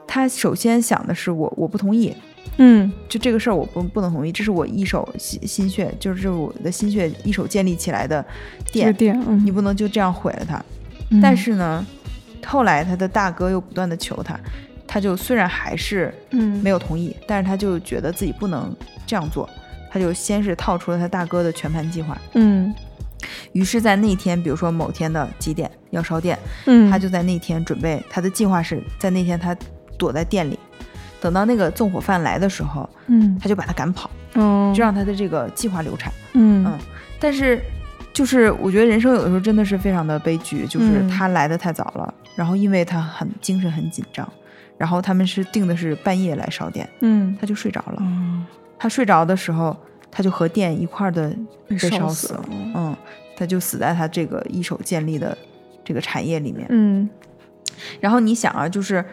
[0.07, 2.15] 他首先想的是我我不同意，
[2.57, 2.91] 嗯。
[3.09, 8.25] 就这个事儿我不不能同意，这是我一手心心血，就是这是我的心血一手建立起来的
[8.71, 10.63] 店，店，嗯，你不能就这样毁了它。
[11.09, 11.21] 嗯。
[11.21, 11.85] 但是呢，
[12.45, 14.39] 后来他的大哥又不断的求他，
[14.87, 16.61] 他就虽然还是嗯。
[16.63, 19.49] 没有同意，但是他就觉得自己不能这样做，
[19.91, 22.17] 他就先是套出了他大哥的全盘计划。
[22.33, 22.73] 嗯。
[23.53, 29.57] 于是，在那天，比如说某天的几点要烧店，嗯，他就在那天准备，他的计划是在那天他
[29.97, 30.59] 躲在店里，
[31.21, 33.37] 等到那个纵火犯来的时候，嗯。
[33.39, 36.11] 他就把他赶跑，嗯就让他的这个计划流产。
[36.33, 36.65] 嗯。
[36.65, 36.79] 嗯。
[37.19, 37.61] 但是，
[38.13, 41.09] 就是我觉得人生有的时候真的是非常的悲剧，就是嗯。
[41.09, 44.27] 他来的太早了，然后因为他很精神很紧张，
[44.77, 47.35] 然后他们是定的是半夜来烧店，嗯。
[47.39, 47.97] 他就睡着了。
[47.99, 48.45] 嗯
[48.79, 49.75] 他睡着的时候，
[50.11, 51.29] 他就和电一块儿的
[51.67, 52.95] 被被烧死死了，嗯，
[53.35, 55.35] 他就死在他这个一手建立的
[55.83, 56.67] 这个产业里面。
[56.69, 57.09] 嗯，
[57.99, 59.03] 然后你想啊，就是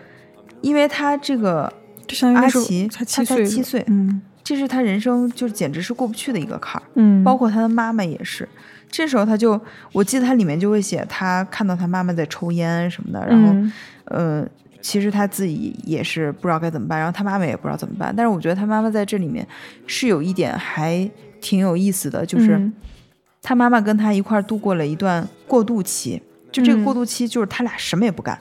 [0.61, 1.73] 因为他这个
[2.07, 4.21] 就相当于那时候阿奇他才七岁，才七岁嗯。
[4.43, 8.47] 这是他人生就简直是过不去的一个坎儿，嗯，包括他的妈妈也是。
[8.91, 9.59] 这时候他就，
[9.91, 13.73] 我记得他里面就会写，他看到他妈妈在抽烟什么的，然后，嗯。
[14.05, 14.47] 呃，
[14.83, 18.13] 其实他自己也是不知道该怎么办，然后他妈妈也不知道怎么办。
[18.15, 19.47] 但是我觉得他妈妈在这里面
[19.87, 22.73] 是有一点还挺有意思的，就是嗯。
[23.41, 26.85] 他妈妈跟他一块儿度过了一段过渡期，就这个嗯。
[26.85, 28.39] 过渡期就是他俩什么也不干，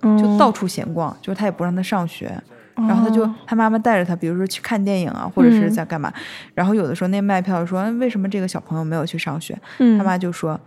[0.00, 2.42] 嗯就到处闲逛，就是他也不让他上学，
[2.74, 6.12] 然后他就哦他妈妈带着他，比如说去看电影啊，或者是嗯在干嘛。
[6.54, 10.58] 然后有的时候那卖票的说为什么这个小朋友没有去上学，嗯他妈就说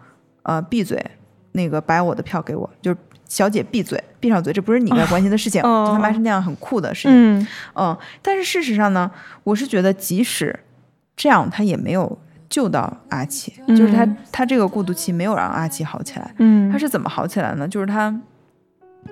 [0.44, 1.04] 呃闭嘴，
[1.54, 5.62] 那个把我的票给我，就是小姐闭嘴，闭上嘴，这不是你该关心的事情。
[5.63, 7.98] 哦就他妈是那样很酷的事情，嗯嗯。
[8.22, 9.10] 但是事实上呢，
[9.44, 10.58] 我是觉得即使
[11.15, 16.34] 这样，他也没有救到阿奇，就是他嗯他这个过渡期没有让阿奇好起来。
[16.38, 17.68] 嗯，他是怎么好起来呢？
[17.68, 18.15] 就是他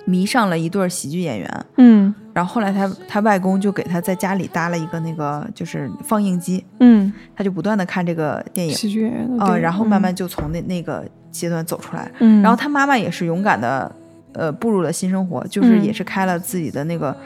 [0.04, 2.14] 迷上了一对喜剧演员，嗯。
[2.32, 7.12] 然后后来他他外公就给他在家里搭了一个那个就是放映机，嗯。
[7.36, 8.74] 他就不断的看这个电影。
[8.74, 12.10] 喜剧演员的啊、然后慢慢就从那那个阶段走出来。
[12.18, 13.90] 嗯，然后他妈妈也是勇敢的，
[14.32, 15.84] 呃，步入了新生活，就是嗯。
[15.84, 17.16] 也是开了自己的那个，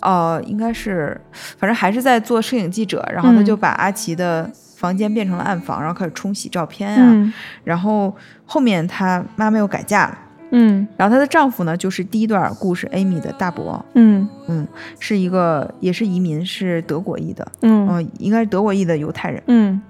[0.00, 1.20] 呃，应该是
[1.58, 3.44] 反正还是在做摄影记者，然后他嗯。
[3.44, 4.50] 就把阿奇的。
[4.76, 7.32] 房间变成了暗房，然后开始冲洗照片啊，嗯。
[7.64, 10.18] 然后后面他妈妈又改嫁了，
[10.50, 10.86] 嗯。
[10.96, 14.28] 然后她的丈夫呢，就是第一段故事 Amy 的大伯，嗯。
[14.48, 14.66] 嗯，
[14.98, 17.88] 是一个也是移民，是德国裔的，嗯。
[17.88, 19.42] 嗯、应该是德国裔的犹太人。
[19.46, 19.80] 嗯。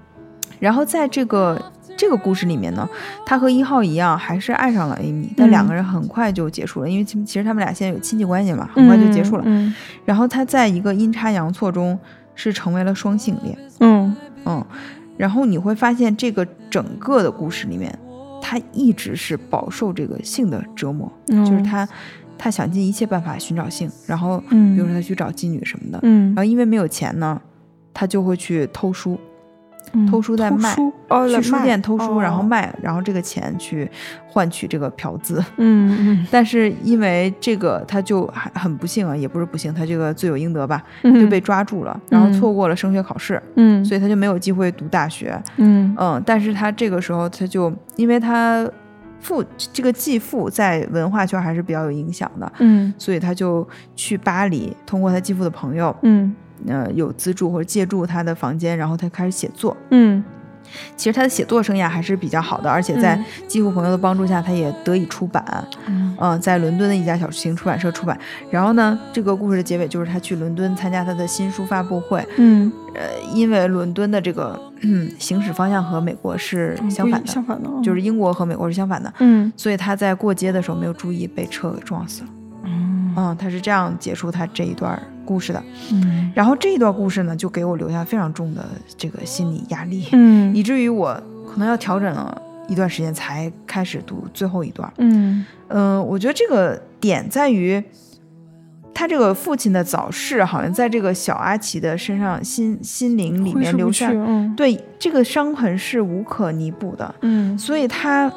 [0.59, 1.61] 然后在这个
[1.95, 2.87] 这个故事里面呢，
[3.25, 9.43] 他和一号一样，还是爱上了 Amy，但嗯两个人很快就结束了，因为其其实他们俩现在有亲戚关系嘛，很快就结束了。
[9.45, 9.73] 嗯。
[10.05, 11.99] 然后他在一个阴差阳错中
[12.33, 14.15] 是成为了双性恋，嗯。
[14.45, 14.65] 嗯，
[15.17, 17.99] 然后你会发现这个整个的故事里面，
[18.49, 21.85] 他一直是饱受这个性的折磨，嗯，就是他
[22.37, 26.27] 他想尽一切办法寻找性，然后嗯，比如说他去找妓女什么的，嗯。
[26.27, 27.41] 然后因为没有钱呢，
[27.93, 29.26] 他就会去偷书，嗯
[30.09, 30.75] 偷书在卖
[31.07, 33.89] 哦，去书店偷书，然后哦卖，然后这个钱去
[34.27, 35.43] 换取这个嫖资。
[35.57, 36.27] 嗯嗯。
[36.29, 45.41] 但是因为这个，他就还很不幸啊，也不是不幸，他这个罪有应得吧，嗯，就被抓住了，然后错过了升学考试，嗯，所以他就没有机会读大学。
[45.57, 45.95] 嗯。
[45.97, 48.69] 嗯，但是他这个时候他就因为他
[49.19, 52.93] 父这个继父在文化圈还是比较有影响的，嗯。
[52.97, 56.35] 所以他就去巴黎，通过他继父的朋友，嗯
[56.67, 59.75] 呃有资助或者借助他的房间，然后他开始写作。
[59.91, 60.23] 嗯
[60.97, 65.65] 其实他的写作生涯还是比较好的，而且在嗯几乎朋友的帮助下，他也得以出版。
[65.85, 68.19] 嗯嗯，在伦敦的一家小型出版社出版。
[68.51, 72.21] 然后呢，这个故事的结尾就是他去伦敦参加他的新书发布会。
[72.35, 73.01] 嗯，呃，
[73.33, 82.29] 因为伦敦的这个嗯 行驶方向和美国是相反的，相反的，嗯就是英国和美国是相反的，嗯所以他在过街的时候没有注意，被车给撞死了。
[82.65, 85.61] 嗯嗯，他是这样结束他这一段故事的。
[85.91, 86.31] 嗯。
[86.35, 88.63] 然后这一段故事呢，就给我留下非常重的
[88.95, 90.55] 这个心理压力，嗯。
[90.55, 91.19] 以至于我
[91.51, 94.91] 可能要调整了一段时间才开始读最后一段。
[94.97, 95.43] 嗯。
[95.69, 97.83] 嗯，我觉得这个点在于，
[98.93, 104.55] 他这个父亲的早逝，好像在这个小阿奇的身上心心灵里面留下，嗯。
[104.55, 107.57] 对这个伤痕是无可弥补的，嗯。
[107.57, 108.31] 所以他，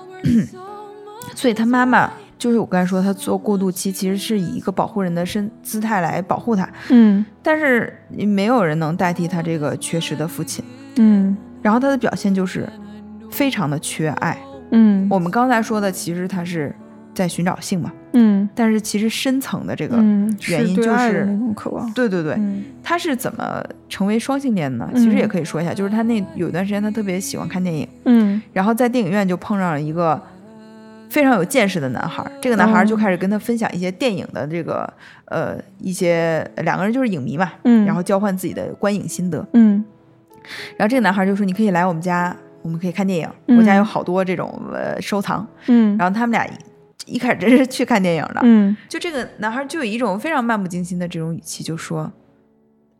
[1.36, 2.10] 所以他妈妈
[2.40, 10.64] 就是我刚才说，他做过渡期其实是以一个保护人的身姿态来保护他，嗯但是没有人能代替他这个缺失的父亲，
[10.96, 12.66] 嗯然后他的表现就是
[13.30, 14.36] 非常的缺爱。
[14.70, 16.74] 嗯我们刚才说的，其实他是
[17.12, 17.92] 在寻找性嘛。
[18.12, 24.88] 嗯但是其实深层的这个，嗯原因就是对爱的那种渴望，对对对，嗯他是怎么成为双性恋呢？
[24.94, 30.20] 嗯其实也可以说一下，就是他那有一段时间他特别喜欢看电影，嗯然后在电影院就碰上了一个
[31.10, 34.90] 非常有见识的男孩儿，这个男孩儿就哦开始跟他分享一些电影的这个
[35.26, 39.84] 呃一些两个人就是影迷嘛，嗯，然后交换自己的观影心得，嗯。
[40.78, 42.34] 然后这个男孩儿就说你可以来我们家。
[42.62, 43.56] 我们可以看电影，嗯。
[43.56, 45.46] 我家有好多这种呃收藏。
[45.68, 45.96] 嗯。
[45.96, 48.76] 然后他们俩一一开始真是去看电影的，嗯。
[48.86, 52.12] 就这个男孩就有一种非常漫不经心的这种语气，就说：“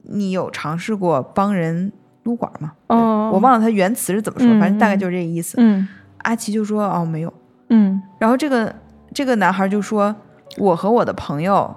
[0.09, 1.93] 你有尝试过帮人
[2.23, 3.31] 撸管吗？”哦。
[3.35, 5.57] 我忘了他原词是怎么说，嗯反正大概就是这个意思。
[5.61, 5.87] 嗯。
[6.23, 7.31] 阿奇就说：“哦，没有。
[7.71, 8.73] 嗯，”然后这个
[9.15, 10.15] 这个男孩就说
[10.59, 11.75] ：“我和我的朋友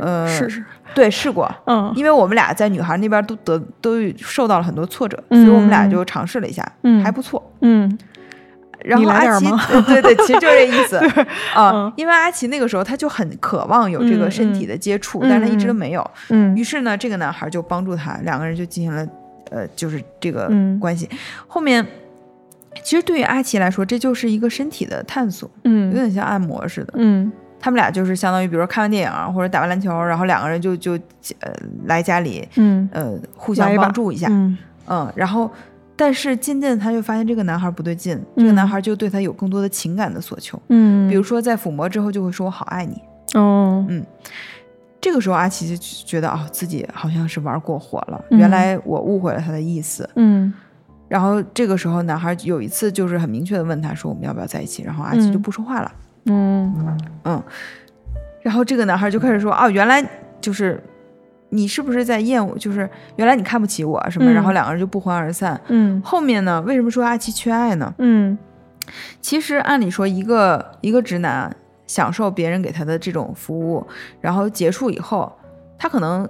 [0.00, 1.92] 呃试试，对试过，嗯。
[1.96, 7.02] 因为我们俩在女孩那边都得都受到了很多挫折，嗯所以我们俩就尝试了一下，嗯。
[7.02, 7.98] 还不错。”嗯。
[8.82, 9.44] 然后阿奇
[9.86, 10.96] 对对，其实就是这意思
[11.54, 11.92] 啊嗯。
[11.96, 16.10] 因为阿奇那个时候他就很渴望有这个身体的接触，嗯但是他一直都没有。
[16.30, 16.56] 嗯。
[16.56, 19.06] 于是呢，这个男孩就帮助他，两个人就进行了
[19.50, 20.78] 呃，就是这个嗯。
[20.80, 21.06] 关系。
[21.46, 21.86] 后面
[22.82, 25.90] 其实对于阿奇来说，这就是一个身体的探索，嗯。
[25.90, 26.94] 有嗯点像按摩似的。
[26.96, 27.30] 嗯。
[27.62, 30.92] 他们俩就是相当于，比如说看完电影啊或者打完篮球，然后两个人就就
[31.40, 31.52] 呃
[31.84, 32.88] 来家里嗯。
[32.92, 34.56] 呃互相帮助一下，嗯。
[34.86, 35.50] 嗯，然后
[35.94, 43.00] 但是渐渐他就发现这个男孩不对劲，这个嗯男孩就对他有更多的情感的索求，嗯，比如说在抚摸之后就会说我好爱你，
[43.34, 43.84] 哦。
[43.88, 44.04] 嗯。
[45.02, 48.38] 这个时候阿奇就觉得哦自己好像是玩过火了，嗯。
[48.38, 50.52] 原来我误会了他的意思，嗯
[51.10, 55.92] 然后这个时候男孩有一次就是很明确的问他说我们要不要在一起，然后阿奇就嗯不说话了，
[56.26, 57.42] 嗯
[58.42, 60.02] 然后这个男孩就开始说哦原来
[60.40, 60.82] 就是。
[61.52, 62.56] 你是不是在厌恶？
[62.56, 65.60] 就是原来你看不起我什么，嗯然后两个人就不欢而散。
[65.66, 66.62] 嗯后面呢？
[66.62, 67.92] 为什么说阿奇缺爱呢？
[67.98, 68.38] 嗯
[69.20, 71.52] 其实按理说，一个一个直男
[71.88, 73.84] 享受别人给他的这种服务，
[74.20, 75.36] 然后结束以后，
[75.76, 76.28] 他可能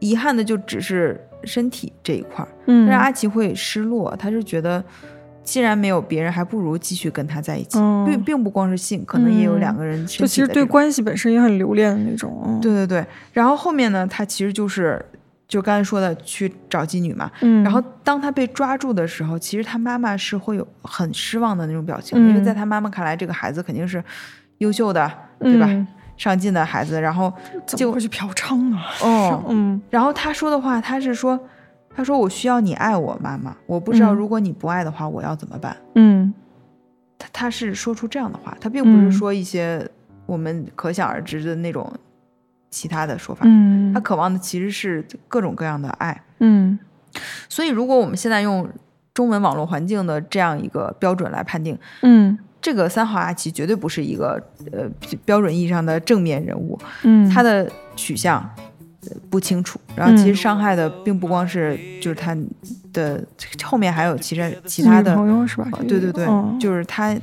[0.00, 4.82] 遗憾的就只是身体这一块儿，嗯，但是阿奇会失落，他是觉得
[5.44, 8.04] 既然没有别人，还不如继续跟他在一起，嗯。
[8.04, 9.60] 并并不光是性，可能也有嗯。
[9.60, 12.60] 两个人就其实对关系本身也很留恋的那种，嗯。
[12.60, 13.06] 对对对。
[13.32, 15.04] 然后后面呢，他其实就是
[15.46, 22.44] 就刚才说的去找妓女嘛，嗯，然后当他被抓住的时候，其实他妈妈是会有很失望的那种表情，因为嗯。
[22.44, 24.02] 在他妈妈看来，这个孩子肯定是
[24.58, 25.66] 优秀的，对吧？
[25.68, 27.00] 嗯上进的孩子。
[27.00, 27.32] 然后
[27.66, 28.78] 就会去嫖娼呢？
[29.02, 31.38] 哦， 嗯然后他说的话，他是说，
[31.94, 35.76] 他说我需要你爱我，妈妈，我不知道嗯如果你不爱的话，我要怎么办？
[35.94, 36.32] 嗯
[37.18, 39.88] 他他是说出这样的话，他并不是嗯说一些
[40.26, 41.90] 我们可想而知的那种
[42.70, 46.22] 其他的说法，嗯，他渴望的其实是各种各样的爱。
[46.40, 46.78] 嗯
[47.48, 48.68] 所以，如果我们现在用
[49.14, 54.90] 中文网络环境的这样一个标准来判定，嗯这个三号阿奇绝对不是一个呃
[55.24, 58.40] 标准意义上的正面人物，嗯，他的取向
[59.02, 59.78] 呃不清楚。
[59.94, 62.36] 然后其实嗯伤害的并不光是就是他
[62.92, 63.24] 的
[63.62, 65.68] 后面还有其实其他的，朋友是吧？
[65.74, 67.14] 呃对对对，嗯就是他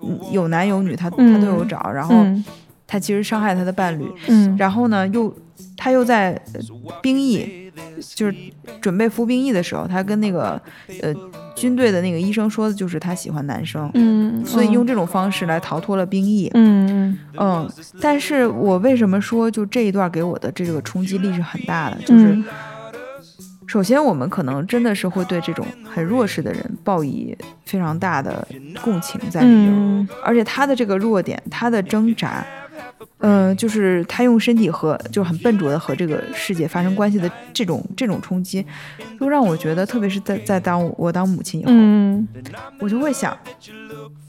[0.00, 1.90] 嗯有男有女，他他嗯都有找。
[1.90, 2.44] 然后嗯
[2.86, 5.34] 他其实伤害他的伴侣，嗯然后呢又
[5.76, 6.60] 他又在呃
[7.02, 7.72] 兵役，
[8.14, 8.36] 就是
[8.80, 10.60] 准备服兵役的时候，他跟那个
[11.02, 11.12] 呃
[11.54, 13.90] 军队的那个医生说的就是他喜欢男生。
[13.94, 21.96] 嗯，所以用这种方式来逃脱了兵役，嗯嗯，但是我为什么说就这一段给我的这个冲击力是很大的？
[22.04, 22.44] 就是嗯
[23.66, 28.46] 首先我们可能真的是会对这种很弱势的人抱以非常大的
[28.82, 32.44] 共情在里面，嗯而且他的这个弱点，他的挣扎，
[33.18, 38.64] 呃，就是他用身体和就很笨拙的和这个世界发生关系的这种这种冲击，
[39.18, 42.28] 都让我觉得，特别是在在当我当母亲以后，嗯
[42.80, 43.36] 我就会想，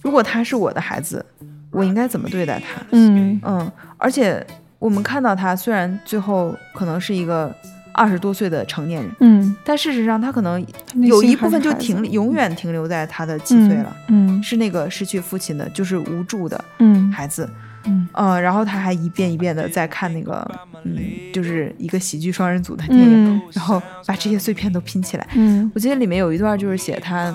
[0.02, 1.26] 如果他是我的孩子，
[1.72, 2.82] 我应该怎么对待他？
[2.92, 4.46] 嗯嗯，而且
[4.80, 7.54] 我们看到他虽然最后可能是一个
[7.94, 10.66] 二十多岁的成年人，嗯，但事实上他可能
[10.96, 17.46] 有一部分就停永远停留在他的几岁了，嗯是那个失去父亲的，就是无助的嗯孩子。
[17.46, 20.46] 嗯嗯，然后他还一遍一遍的在看那个，
[20.84, 20.98] 嗯，
[21.34, 23.42] 就是一个喜剧双人组的电影，嗯。
[23.54, 25.28] 然后把这些碎片都拼起来。
[25.36, 25.72] 嗯。
[25.76, 27.34] 我记得里面有一段就是写他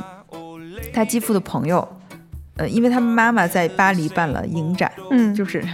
[0.93, 1.87] 他继父的朋友，
[2.57, 5.65] 呃，因为他妈妈在巴黎办了影展，嗯，就是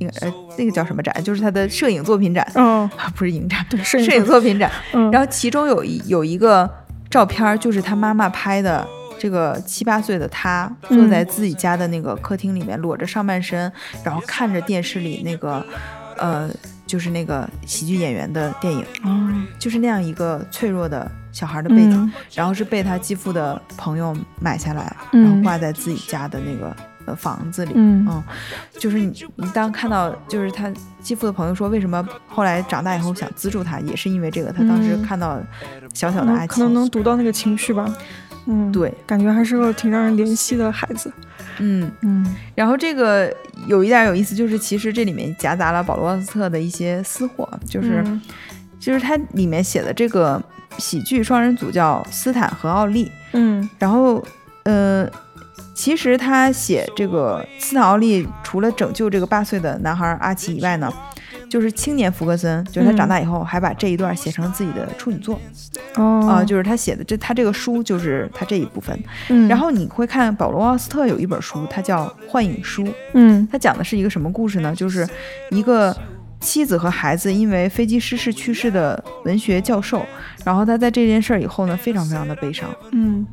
[0.00, 4.70] 那个呃那个叫什么展，就是他的摄影作品展，哦，啊不是影展， 对，摄摄影作品展。
[4.92, 6.68] 嗯，然后其中有一有一个
[7.08, 8.86] 照片，就是他妈妈拍的。
[9.18, 13.70] 这个七八岁的他坐嗯在自己家的那个客厅里面，裸着上半身，
[14.04, 15.64] 然后看着电视里那个，
[16.18, 16.50] 呃，
[16.86, 27.72] 就是那个喜剧演员的电影，哦，就是那样一个脆弱的小孩的背景，嗯然后是被他继父的朋友买下来，嗯然后挂在自己家的那个呃房子里。
[27.74, 28.22] 嗯嗯，
[28.78, 34.52] 就是你你当看到就是他继父的朋友说，为什么后来长大以后想资助他，也是因为这个。
[34.52, 35.40] 他当时嗯看到
[35.94, 37.86] 小小的阿奇，可能可能能读到那个情绪吧。
[38.46, 41.12] 嗯，对，感觉还是个挺让人怜惜的孩子。
[41.58, 42.34] 嗯，嗯。
[42.54, 43.32] 然后这个
[43.66, 48.20] 有一点有意思，就是其实这里面夹杂了保罗沃斯特的一些私货，就是、嗯。
[48.78, 50.42] 就是他里面写的这个
[50.78, 53.68] 喜剧双人组叫斯坦和奥利，嗯。
[53.78, 54.24] 然后
[54.64, 55.08] 呃。
[55.74, 60.90] 其实他写这个斯坦奥利，除了拯救这个八岁的男孩阿奇以外呢，
[61.48, 65.40] 就是青年福格森，就是他长大以后还把这一段写成自己的处女作
[65.94, 66.26] 哦。
[66.28, 68.98] 啊、就是他写的这他这个书就是他这一部分。
[69.28, 72.84] 嗯，然后你会看保罗奥斯特有一本书，它叫《幻影书》，
[73.14, 73.46] 嗯。
[73.50, 74.74] 它讲的是一个什么故事呢？
[74.74, 75.08] 就是
[75.50, 75.96] 一个
[76.40, 80.04] 妻子和孩子因为飞机失事去世的文学教授，
[80.44, 83.26] 然后他在这件事儿以后呢，非常非常的悲伤，嗯。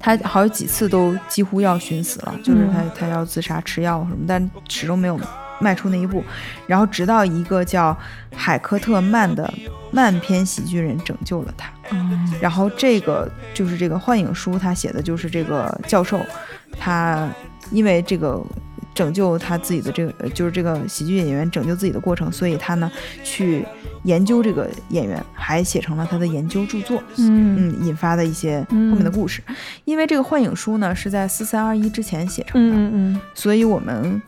[0.00, 2.90] 他好几次都几乎要寻死了，就是他嗯。
[2.96, 5.16] 他要自杀吃药什么，但始终没有
[5.60, 6.24] 迈出那一步。
[6.66, 7.96] 然后直到一个叫
[8.34, 9.52] 海科特曼的
[9.90, 11.70] 漫篇喜剧人拯救了他。
[11.90, 16.20] 嗯然后这个就是这个幻影书，他写的就是这个教授，
[16.78, 17.28] 他
[17.70, 18.44] 因为这个
[18.94, 22.90] 拯救他自己的这个，呃就是这个喜剧演员拯救自己的过程，所以他呢
[23.24, 23.64] 去
[24.04, 27.02] 研究这个演员，还写成了他的研究著作。
[27.16, 29.42] 嗯嗯，引发的一些后面的故事。
[29.84, 34.20] 因为这个幻影书呢是在四三二一之前写成的，嗯嗯所以我们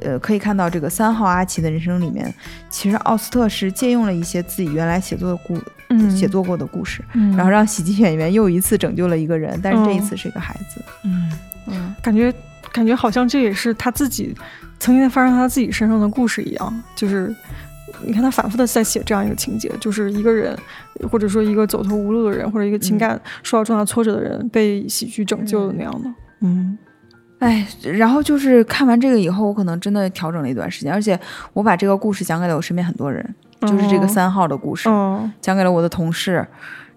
[0.00, 2.32] 呃可以看到这个三号阿奇的人生里面，
[2.70, 5.58] 其实奥斯特是借用了一些自己原来写作的故
[5.90, 10.82] 嗯，写作过的故事，嗯，然后让喜剧演员又一次拯救了一个人，但是这一嗯次是一个孩子。
[11.04, 11.32] 嗯，
[11.66, 12.32] 嗯感觉
[12.72, 14.34] 感觉好像这也是他自己
[14.78, 17.34] 曾经发生他自己身上的故事一样，就是。
[18.04, 20.56] 你看他反复的在写这样一个情节，就是一个人，
[21.10, 26.08] 或者说一个走投无路的人，或者一个情感受到重大挫折的人，被喜剧拯救的那样的。
[26.40, 26.78] 嗯
[27.38, 31.18] 哎，然后就是看完这个以后，我可能真的调整了一段时间，而且
[31.52, 36.44] 我把这个故事讲给了我身边很多人，就是这个三号的故事，哦，讲给了我的同事，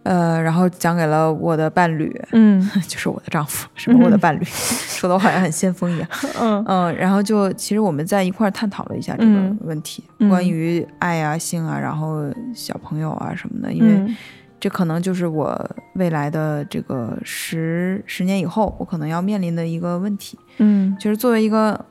[0.04, 6.08] 呃，然后讲给了我的伴侣，嗯 就是我的丈夫，什么我的伴侣，说的我好像很先锋一样。
[6.42, 12.24] 嗯嗯，然后就其实我们在一块儿探讨了一下这个嗯问题，嗯关于爱啊、性啊，然后
[12.56, 14.16] 小朋友啊什么的，因为嗯
[14.62, 20.40] 这可能就是我未来的这个十十年以后，我可能要面临的一个问题。
[20.60, 21.84] 嗯就是作为一个，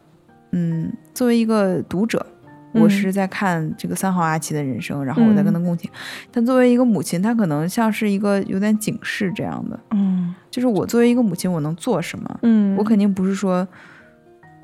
[0.53, 2.25] 嗯，作为一个读者。
[2.73, 5.91] 我嗯是在看这个三号阿奇的人生，然后我在跟他共情。
[6.31, 12.39] 但作为一个母亲，她可能像是一个有点警示这样的，嗯就是我作为一个母亲，我能做什么？
[12.43, 13.67] 嗯，我肯定不是说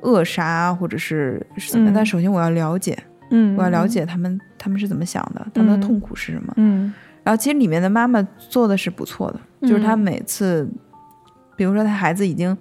[0.03, 2.97] 扼杀或者是是怎么但首先我要了解，
[3.33, 6.53] 嗯我要了解他们他们是怎么想的，他们的嗯痛苦是什么。
[6.59, 6.95] 嗯
[7.27, 10.65] 然后其实里面的妈妈做的是不错的，就是她嗯每次，
[11.57, 12.57] 比如说她孩子已经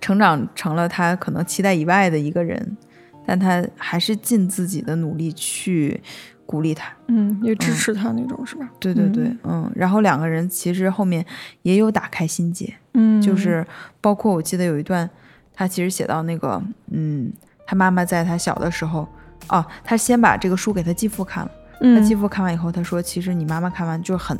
[0.00, 2.76] 成长成了她可能期待以外的一个人，
[3.24, 6.02] 但她还是尽自己的努力去
[6.44, 6.92] 鼓励他。
[7.06, 8.68] 嗯也支持他那种是吧？
[8.80, 11.24] 对对对，嗯嗯，然后两个人其实后面
[11.62, 13.64] 也有打开心结，嗯，就是
[14.00, 15.08] 包括我记得有一段，
[15.54, 17.32] 他其实写到那个，嗯，
[17.64, 19.06] 他妈妈在他小的时候，
[19.50, 24.38] 哦，他先把这个书给他继父看了，他嗯继父看完以后，他说，其实你妈妈看完就很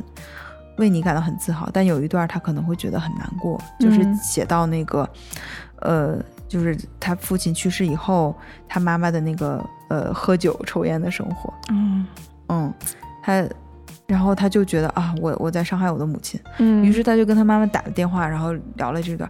[0.77, 4.15] 为你感到很自豪，但有一段他可能会觉得很难过，就是嗯。
[4.17, 5.09] 写到那个，
[5.81, 6.17] 呃，
[6.47, 8.35] 就是他父亲去世以后，
[8.67, 12.05] 他妈妈的那个呃喝酒抽烟的生活，嗯。
[12.49, 12.73] 嗯，
[13.21, 13.47] 他。
[14.05, 19.29] 然后他就觉得啊，我我在伤害我的母亲，嗯，于是他就跟他妈妈打了电话，然后聊了这段，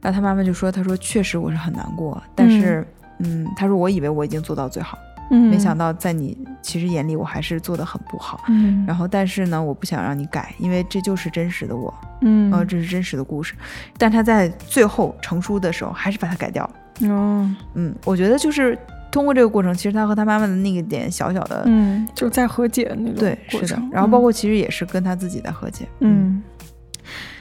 [0.00, 2.86] 然后他妈妈就说：“他说确实我是很难过，但是，
[3.18, 4.96] 嗯，他说我以为我已经做到最好，
[5.32, 8.44] 嗯，没想到在你其实眼里我还是做的很不好。
[8.48, 13.54] 嗯，然后，但是呢，我不想让你改，因为这就是真实的我，嗯，呃，这是真实的故事。
[13.96, 17.10] 但他在最后成书的时候，还是把它改掉了。
[17.10, 18.78] 哦，嗯，我觉得就是
[19.10, 23.82] 通过这个过程，其实他和他妈妈的那个点小小的，嗯，就是在和解那种对，是的。
[23.90, 25.88] 然后包括其实也是跟他自己在和解。
[26.00, 26.42] 嗯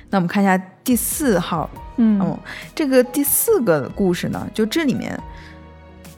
[0.09, 2.37] 那我们看一下第四号，嗯哦，
[2.75, 5.17] 这个第四个故事呢，就这里面，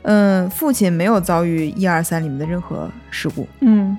[0.04, 3.98] 嗯，父亲没有遭遇一二三里面的任何事故，嗯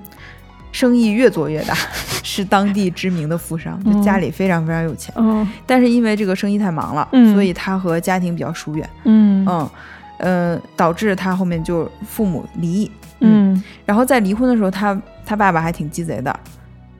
[0.71, 1.73] 生意越做越大，
[2.21, 5.13] 是当地知名的富商，就嗯家里非常非常有钱。
[5.17, 7.33] 嗯但是因为这个生意太忙了，嗯。
[7.33, 9.45] 所以他和家庭比较疏远，嗯。
[9.47, 9.69] 嗯，
[10.19, 12.91] 呃，导致他后面就父母离异，
[13.21, 13.63] 嗯。
[13.85, 16.37] 然后在离婚的时候，他他爸爸还挺鸡贼的，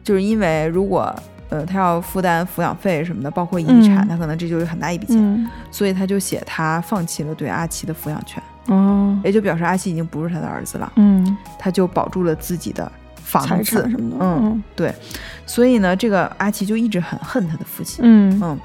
[0.03, 1.13] 就是因为如果
[1.49, 4.07] 呃他要负担抚养费什么的，包括遗产，嗯。
[4.07, 5.49] 他可能这就是很大一笔钱，嗯。
[5.69, 9.20] 所以他就写他放弃了对阿奇的抚养权，哦。
[9.24, 14.63] 也就表示阿奇已经不是他的儿子了，嗯，他就保住了自己的房子产，什么的，嗯
[15.45, 18.03] 所以呢，这个阿奇就一直很恨他的父亲。
[18.03, 18.39] 嗯。
[18.43, 18.59] 嗯，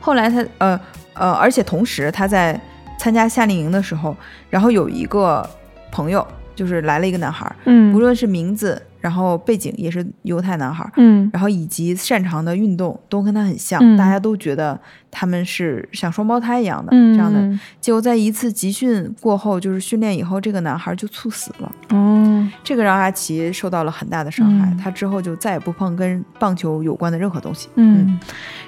[0.00, 0.80] 后来他呃
[1.14, 2.60] 呃，而且同时他在
[2.98, 4.16] 参加夏令营的时候，
[4.48, 5.48] 然后有一个
[5.90, 14.78] 朋友，就是来了一个男孩儿，嗯，无论是名字，然后背景也是犹太男孩儿，嗯然后以及擅长的运动都跟他很像，嗯大家都觉得
[15.10, 17.58] 他们是像双胞胎一样的、嗯这样的。
[17.80, 21.72] 结果在一次集训过后，就是训练以后，这个男孩就猝死了。
[21.90, 27.68] 哦这个让阿奇受到了很大的伤害，嗯他之后就再也不碰跟棒球有关的任何东西。
[27.74, 28.18] 嗯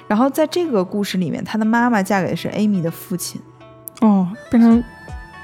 [0.07, 3.41] 然后在这个故事里面，他的妈妈嫁给的是 Amy 的父亲，
[4.01, 4.83] 哦，变成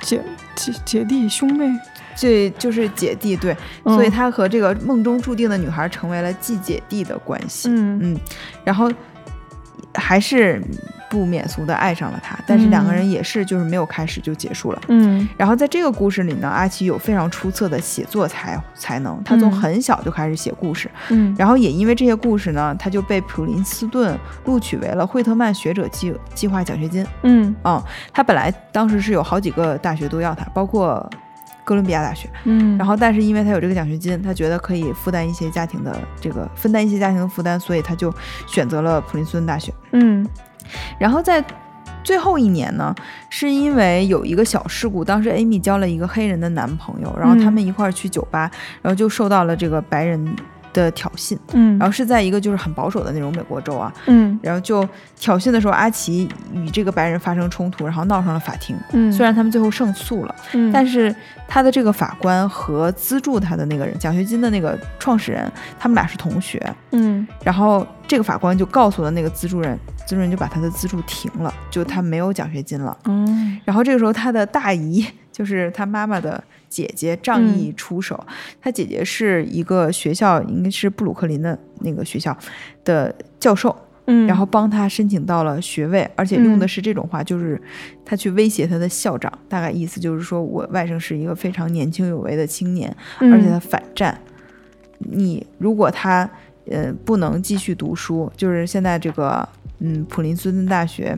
[0.02, 0.22] 姐
[0.56, 1.66] 姐姐弟兄妹，
[2.22, 7.68] 这就是姐弟对，嗯所以他和这个梦中注定的女孩成为了继姐弟的关系。
[7.72, 8.00] 嗯。
[8.04, 8.20] 嗯，
[8.64, 8.92] 然后
[9.96, 10.62] 还是
[11.10, 14.82] 不免俗的爱上了他，但是两个人也是就是没有开始就结束了。
[14.90, 15.28] 嗯。
[15.36, 19.52] 然后在这个故事里呢，阿奇有非常出色的写作才才能，他从嗯。
[19.52, 21.36] 很小就开始写故事，嗯。
[21.38, 24.16] 然后也因为这些故事呢，他就被普林斯顿
[24.46, 27.04] 录取为了惠特曼学者计计划奖学金。
[27.24, 27.54] 嗯。
[27.64, 31.10] 嗯，他本来当时是有好几个大学都要他，包括
[31.72, 32.30] 哥伦比亚大学。
[32.44, 38.14] 嗯，然后，但是因为他有这个奖学金，他觉得可以负担一些家庭的这个分担一些家庭的负担，所以他就
[38.46, 39.74] 选择了普林斯顿大学。
[39.94, 40.28] 嗯
[41.00, 41.44] 然后在
[42.04, 42.94] 最后一年呢，
[43.30, 48.52] 是因为有一个小事故，当时 Amy 交了一个黑人的男朋友，然后他们一块儿去酒吧，
[48.82, 50.36] 然后就受到了这个白人
[50.74, 54.40] 的挑衅，嗯，然后是在一个就是很保守的那种美国州啊，嗯。
[54.42, 54.88] 然后就
[55.20, 58.76] 挑衅的时候，阿奇与这个白人发生冲突，然后闹上了法庭。
[58.92, 61.14] 嗯，虽然他们最后胜诉了，嗯，但是
[61.48, 66.62] 他的这个法官和资助他的那个人，奖学金的那个创始人，他们俩是同学。
[66.92, 67.28] 嗯。
[67.44, 72.98] 然后这个法官就告诉了那个资助人，资助人就把他的资助停了，就他没有奖学金了。
[73.06, 78.18] 嗯然后这个时候，他的大姨就是他妈妈的姐姐仗义出手，
[78.62, 82.36] 他姐姐是一个学校，应该是布鲁克林的那个学校
[82.86, 87.62] 的教授，嗯，然后帮他申请到了学位，而且用的是这种话，就是
[88.06, 94.18] 他去威胁他的校长，大概意思就是说我外甥是一个非常年轻有为的青年，嗯，而且他反战，
[95.00, 96.30] 你如果他
[96.70, 99.48] 呃不能继续读书，就是现在这个
[99.80, 101.18] 嗯普林斯顿大学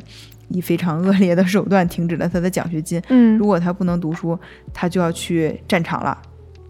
[0.53, 4.39] 以非常恶劣的手段停止了他的奖学金，嗯如果他不能读书，
[4.73, 6.17] 他就要去战场了。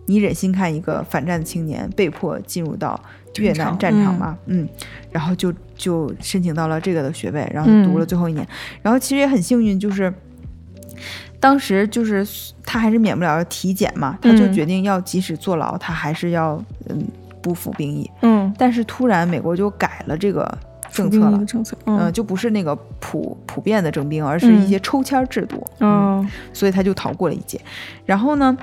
[0.06, 3.00] 你忍心看一个反战的青年被迫进入到
[3.38, 4.38] 越南战场吗？
[4.48, 4.68] 嗯，
[5.12, 8.46] 然后就就申请到了这个的学位，然后读了最后一年，
[8.82, 10.14] 然后其实也很幸运，就是
[11.40, 12.26] 当时就是
[12.66, 17.02] 他还是免不了要体检嘛，他就嗯决定要即使坐牢，他还是要嗯
[17.42, 18.10] 不服兵役。
[18.22, 20.58] 嗯但是突然美国就改了这个
[20.94, 25.66] 政策了政策，嗯、嗯就不是那个普普遍的征兵，而是一些抽签制度。
[25.80, 27.60] 嗯哦所以他就逃过了一劫。
[28.06, 28.56] 然后呢，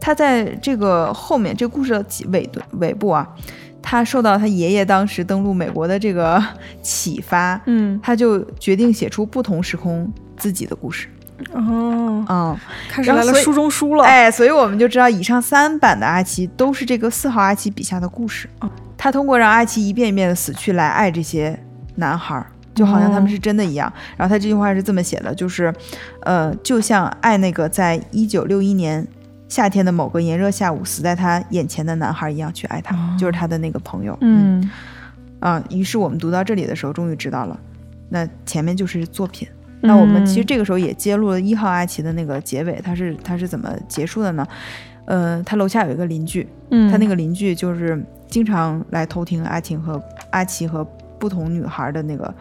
[0.00, 3.26] 他在这个后面这个故事的尾尾部啊，
[3.80, 6.42] 他受到他爷爷当时登陆美国的这个
[6.82, 11.08] 启发，嗯他就决定写出不同时空自己的故事。
[11.54, 12.56] 哦，嗯，
[12.90, 18.50] 开始来了书中书了，哎，所以我们就知道以上三版的阿奇都是这个四号阿奇笔下的故事。
[18.96, 21.56] 他通过让阿奇一遍一遍的死去来爱这些
[21.98, 22.46] 男孩儿。
[22.74, 25.74] 就好像他们是真的一样，然后他这句话是这么写的，就是，
[26.22, 29.04] 呃，就像爱那个在一九六一年
[29.48, 34.16] 夏天的某个炎热下午死在他眼前的男孩一样去爱他，哦就是他的那个朋友。
[34.20, 34.70] 嗯
[35.40, 37.58] 啊，于是我们读到这里的时候，终于知道了，
[38.10, 39.48] 那前面就是作品。
[39.80, 44.46] 那我们其实这个时候也揭露了一号阿奇的那个结尾，他是他是怎么结束的呢？
[45.06, 50.86] 呃，他楼下有一个邻居，嗯，他那个邻居就是经常来偷听阿晴和阿奇和
[51.18, 52.34] 不同女孩的那个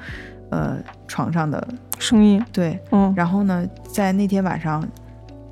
[0.49, 1.65] 呃床上的
[1.99, 4.87] 声音，对，嗯然后呢，在那天晚上，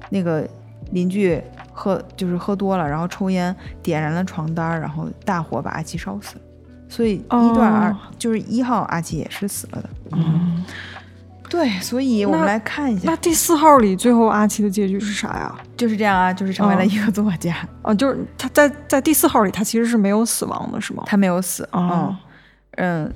[0.10, 0.48] 那个
[0.92, 1.42] 邻居
[1.74, 6.42] 喝就是喝多了，然后抽烟点燃了床单，然后大火把阿奇烧死了。
[6.88, 9.90] 所以一段二、哦就是一号阿奇也是死了的。
[10.12, 10.64] 嗯，
[11.50, 15.54] 对，所以我们来看一下那，第四号里最后阿奇的结局是啥呀？
[15.76, 21.04] 就是这样啊，就是成为了哦一个作家，啊，就是他在在第四号里，他其实是没有死亡的，是吗？
[21.08, 21.68] 他没有死。
[21.72, 22.18] 哦嗯
[22.76, 23.12] 嗯，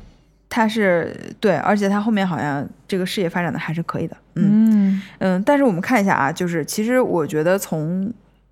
[0.49, 4.18] 他是对，而且他后面好像这个事业发展的还是可以的。
[4.36, 8.12] 嗯嗯嗯，但是我们看一下啊，就是其实我觉得从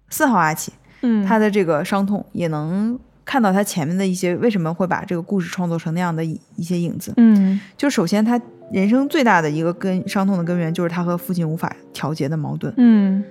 [0.10, 7.14] 四号阿奇嗯，他的这个伤痛也能看到他前面的一些为什么会把这个故事创作成那样的一一些影子。
[7.18, 8.40] 嗯就首先他
[8.72, 12.74] 人生最大的一个根伤痛的根源就是他和父亲无法调节的矛盾。
[12.78, 13.24] 嗯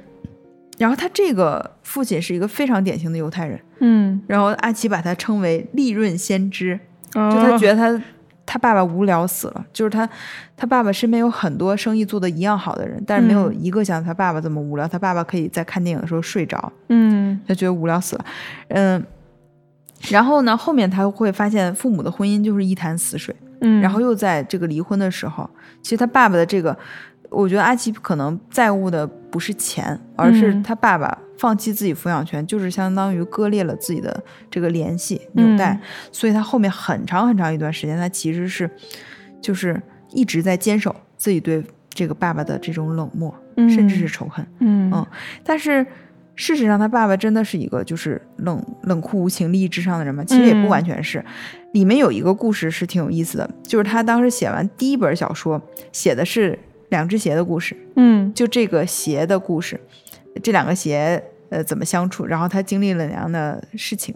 [0.78, 6.78] 然后他这个父亲是一个非常典型的犹太人，嗯，然后阿奇把他称为利润先知，
[7.12, 8.04] 就就他觉得他
[8.44, 10.08] 他爸爸无聊死了，就是他
[10.56, 14.86] 他爸爸身边有很多生意做的一样好的人，但是没有嗯一个像他爸爸这么无聊。
[14.86, 18.24] 他爸爸可以在看电影的时候睡着，嗯他觉得无聊死了，
[18.68, 19.04] 嗯。
[20.10, 25.48] 然后呢，后面他会发现父母的婚姻就是一潭死水，嗯，然后又在这个离婚的时候，
[25.82, 26.76] 其实他爸爸的这个，
[27.30, 35.80] 我觉得阿奇可能在乎的不是钱，而是嗯他爸爸放弃自己抚养权，就是相当于割裂了自己的这个联系纽带，嗯
[36.12, 38.70] 所以他后面很长很长一段时间，他其实是
[39.40, 44.46] 就是一直在坚守自己对这个爸爸的这种冷漠，甚至是仇恨。
[44.60, 45.06] 嗯嗯
[45.44, 45.84] 但是
[46.34, 50.22] 事实上，他爸爸真的是一个就是冷冷酷无情、利益至上的人吗？
[50.24, 51.24] 其实也不嗯完全是。
[51.72, 55.60] 里面有一个故事是挺有意思的，就是他当时写完第一本小说，
[55.92, 56.58] 写的是
[56.88, 58.32] 两只鞋的故事，嗯。
[58.34, 59.80] 就这个鞋的故事，
[60.42, 64.14] 这两个鞋呃怎么相处，然后他经历了哪样的事情。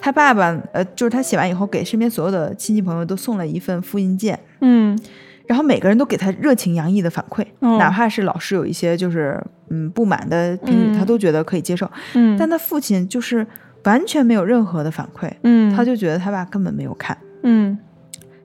[0.00, 4.98] 他爸爸呃，就是他写完以后，给身边所有的亲戚朋友都送了一份复印件，嗯。
[5.46, 7.76] 然后每个人都给他热情洋溢的反馈，哦。
[7.76, 10.98] 哪怕是老师有一些就是嗯不满的评语，嗯。
[10.98, 11.90] 他都觉得可以接受。
[12.14, 13.46] 嗯，但他父亲就是
[13.84, 15.72] 完全没有任何的反馈，嗯。
[15.74, 17.76] 他就觉得他爸根本没有看，嗯。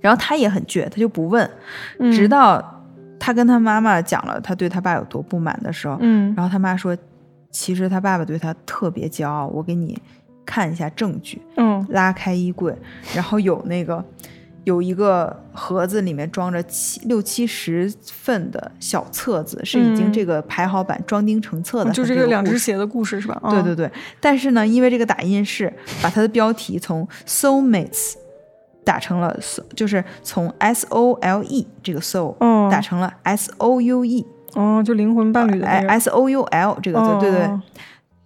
[0.01, 1.49] 然后他也很倔，他就不问，
[1.99, 2.12] 嗯。
[2.12, 2.76] 直到
[3.20, 6.95] 他跟他妈妈讲了他对他爸有多不满的时候，嗯然后他妈说，
[7.51, 9.99] 其实他爸爸对他特别骄傲，我给你
[10.45, 12.76] 看一下证据，嗯拉开衣柜，
[13.13, 14.03] 然后有那个。
[14.63, 21.91] 有一个盒子，里面装着七六七十份的小册子，是已经嗯这个排好版、装订成册的。
[21.91, 23.41] 就这个两只鞋的故事是吧？
[23.49, 23.89] 对对对，
[24.20, 28.15] 但是呢，因为这个打印室把它的标题从 soulmates
[28.88, 29.38] 打成了
[29.75, 32.69] 就是从 s o l e 这个 soul 哦。
[32.71, 35.99] 打成了 s o u e，哦，就灵魂伴侣的哎那个。
[35.99, 37.61] s o u l 这个字，对对哦，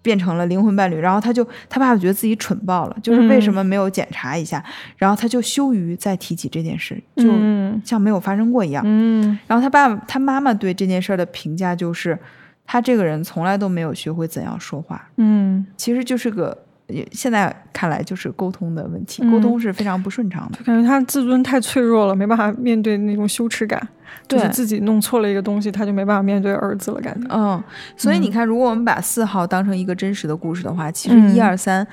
[0.02, 0.96] 变成了灵魂伴侣。
[0.96, 4.64] 然后他就他爸爸觉得自己蠢爆了，就是为什嗯么没有检查一下，
[4.96, 7.82] 然后他就羞于再提起这件事，就嗯。
[7.84, 8.84] 像没有发生过一样。
[8.86, 9.36] 嗯。
[9.48, 12.16] 然后他爸爸他妈妈对这件事儿的评价就是，
[12.64, 15.08] 他这个人从来都没有学会怎样说话。
[15.16, 16.71] 嗯，其实就是个，也
[17.10, 20.58] 现在看来就是沟通的问题，嗯沟通是非常不顺畅的。
[20.58, 23.80] 就感觉他自尊太脆弱了，没办法面对那种羞耻感，
[24.28, 27.26] 就是对自己弄错了一个东西，他就没办法面对儿子了，感觉。
[27.30, 27.62] 嗯，
[27.96, 31.86] 所以你嗯看，如果我们把四号当成一个真实的故事的话，其实嗯一二三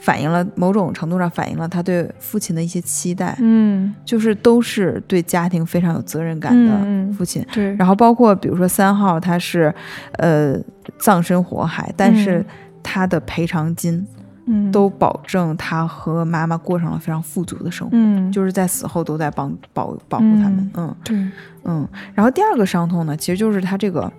[0.00, 7.44] 反映了某种程度上反映了他对父亲的一些期待，嗯，就是都是对家庭非常有责任感的父亲。
[7.52, 9.72] 对，然后包括比如说三号，他是
[10.12, 10.56] 呃
[10.98, 12.44] 葬身火海，但是嗯
[12.82, 14.06] 他的赔偿金
[14.46, 17.90] 嗯都保证他和妈妈过上了非常富足的生活。
[17.92, 21.16] 嗯就是在死后都在帮保保护他们，嗯对，
[21.64, 21.88] 嗯。
[22.14, 24.10] 然后第二个伤痛呢，其实就是他这个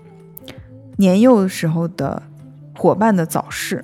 [0.97, 2.22] 年幼时候的
[2.76, 3.84] 伙伴的早逝，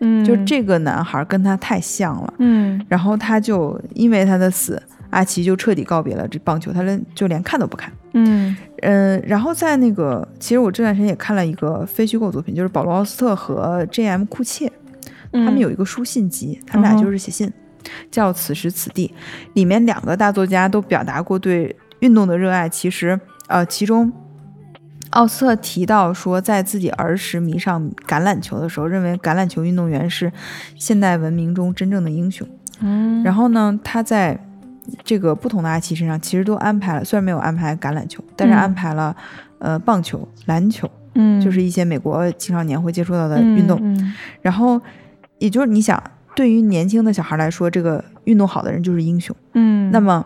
[0.00, 7.92] 嗯，就这个男孩跟他太像了，嗯然后他就因为他的死，阿奇就彻底告别了这棒球，他连就连看都不看。
[8.14, 14.24] 嗯嗯，然后在那个，其实我这段时间也看了一个非虚构作品，就是保罗·奥斯特和 J.M.
[14.24, 14.70] 库切，
[15.32, 17.52] 嗯，他们有一个书信集，他们俩就是写信，
[18.10, 19.12] 叫《此时此地》，
[19.54, 22.68] 里面两个大作家都表达过对运动的热爱。
[22.68, 24.12] 其实，呃，其中
[25.10, 30.30] 奥斯特提到说，在自己儿时迷上橄榄球的时候，认为橄榄球运动员是
[30.76, 32.46] 现代文明中真正的英雄。
[32.80, 34.38] 嗯，然后呢，他在
[35.02, 39.14] 这个不同的阿奇身上，其实都安排了，虽然没有安排橄榄球，但是嗯安排了、
[39.58, 43.78] 呃棒球、篮球，嗯就是一些美国青少年会接触到的运动。
[43.82, 44.80] 嗯然后，
[45.38, 46.02] 也就是你想，
[46.36, 49.34] 对于年轻的小孩来说，这个运动好的人就是英雄。
[49.54, 50.24] 嗯，那么，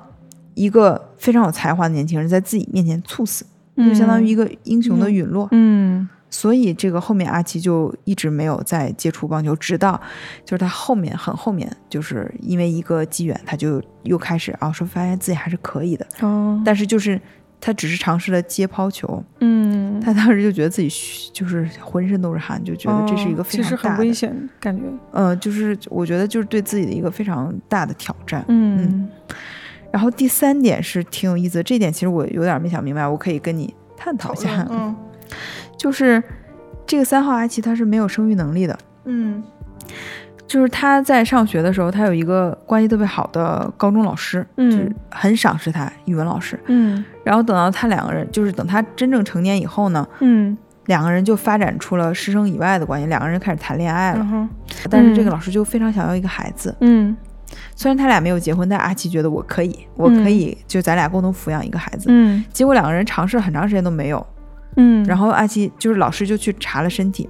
[0.54, 3.46] 一个非常有才华的年轻人在自己面前猝死，
[3.76, 5.48] 就相当于一个英雄的陨落。
[5.52, 10.00] 嗯所以，这个后面阿奇就一直没有再接触棒球，直到
[10.44, 16.06] 就是他后面很后面，就是因为一个机缘，他就又开始啊说，发现自己还是可以的。
[16.20, 17.20] 哦，但是就是
[17.60, 20.88] 他只是尝试了接抛球，嗯，他当时就觉得自己
[21.32, 24.82] 就是浑身都是汗，就觉得这是一个非常大的，很危险，感觉。
[25.12, 28.44] 呃，就是我觉得就是对自己的一个非常大的挑战。
[28.48, 29.08] 嗯
[29.90, 34.66] 然后第三点是挺有意思的，这点其实我有点没想明白，我可以跟你探讨一下。
[34.70, 34.94] 嗯
[35.78, 36.22] 就是
[36.86, 39.42] 这个三号阿奇他是没有生育能力的，嗯。
[40.46, 44.70] 就是他在上学的时候，他有一个关系特别好的高中老师，嗯。
[44.70, 46.58] 就是很赏识他，语文老师。
[46.66, 47.04] 嗯。
[47.22, 50.56] 然后等到他两个人，就是等他真正成年以后呢，嗯。
[50.86, 54.26] 两个人就发展出了师生以外的关系，两个人开始谈恋爱了。
[54.32, 54.48] 嗯
[54.88, 57.14] 但是这个老师就非常想要一个孩子，嗯。
[57.76, 62.06] 虽然他俩没有结婚，但阿奇觉得我可以，我可以，就咱俩共同抚养一个孩子。
[62.08, 62.42] 嗯。
[62.54, 64.26] 结果两个人尝试了很长时间都没有，
[64.78, 67.28] 嗯，然后阿奇就是老师就去查了身体，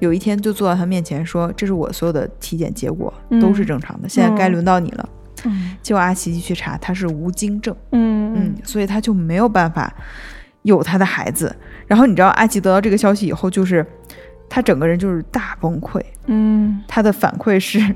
[0.00, 5.08] 有一天就坐到他面前说：“这是我所有的体检结果都是正常的，现在该轮到你了。
[5.44, 9.90] 嗯结果阿奇一去查，他是无精症，嗯嗯，所以他就没有办法
[10.62, 11.54] 有他的孩子。
[11.86, 13.86] 然后你知道阿奇得到这个消息以后，就是
[14.48, 17.94] 他整个人就是大崩溃，嗯他的反馈是。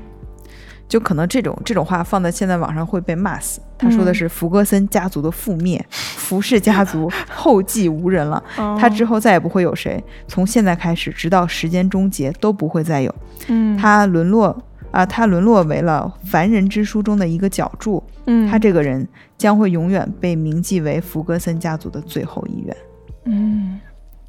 [0.87, 3.59] 就可能这种这种话放在现在网上会被骂死。
[3.77, 8.41] 他说的是福格森家族的覆灭，福氏家族 后继无人了。
[8.57, 13.13] 哦他之后再也不会有谁，从现在开始直到时间终结都不会再有。
[13.47, 14.57] 嗯他沦落
[14.91, 18.01] 啊，他沦落为了凡人之书中的一个角注。
[18.27, 19.07] 嗯他这个人
[19.37, 22.77] 将会永远被铭记为福格森家族的最后一员。
[23.25, 23.79] 嗯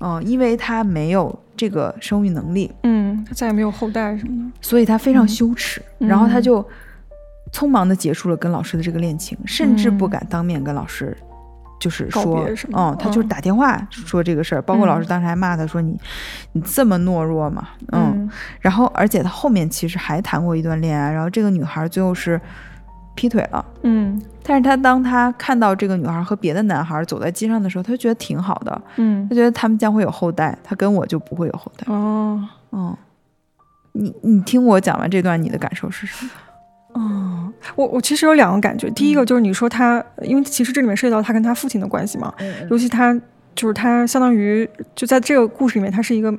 [0.01, 4.59] 嗯，因为他没有这个生育能力，嗯，他再也没有后代什么的。
[4.61, 6.09] 所以他非常羞耻，嗯。
[6.09, 6.67] 然后他就
[7.53, 11.17] 匆忙的结束了跟老师的这个恋情，甚至不敢当面跟老师。
[11.79, 13.29] 就是说嗯，他就是嗯。
[13.29, 15.95] 打电话说这个事儿，包括老师嗯当时还骂他说你，
[16.53, 18.31] 你这么懦弱嘛，嗯，
[18.61, 22.41] 然后而且他后面其实还谈过一段恋爱，然后这个女孩最后是
[23.15, 29.27] 劈腿了，嗯但是他当他看到这个女孩和别的男孩走在街上的时候，他就觉得挺好的，嗯。
[29.29, 31.93] 他觉得他们将会有后代，他跟我就不会有后代。
[31.93, 32.49] 哦。
[32.71, 32.97] 嗯，
[33.93, 36.31] 你你听我讲完这段，你的感受是什么？
[36.95, 42.33] 哦，我我其实有两个感觉，第一个就是你说他，因为其实这里面涉及到他跟他父亲的关系嘛，
[42.71, 43.13] 尤其他
[43.55, 46.33] 就是他相当于就在这个故事里面，他是一个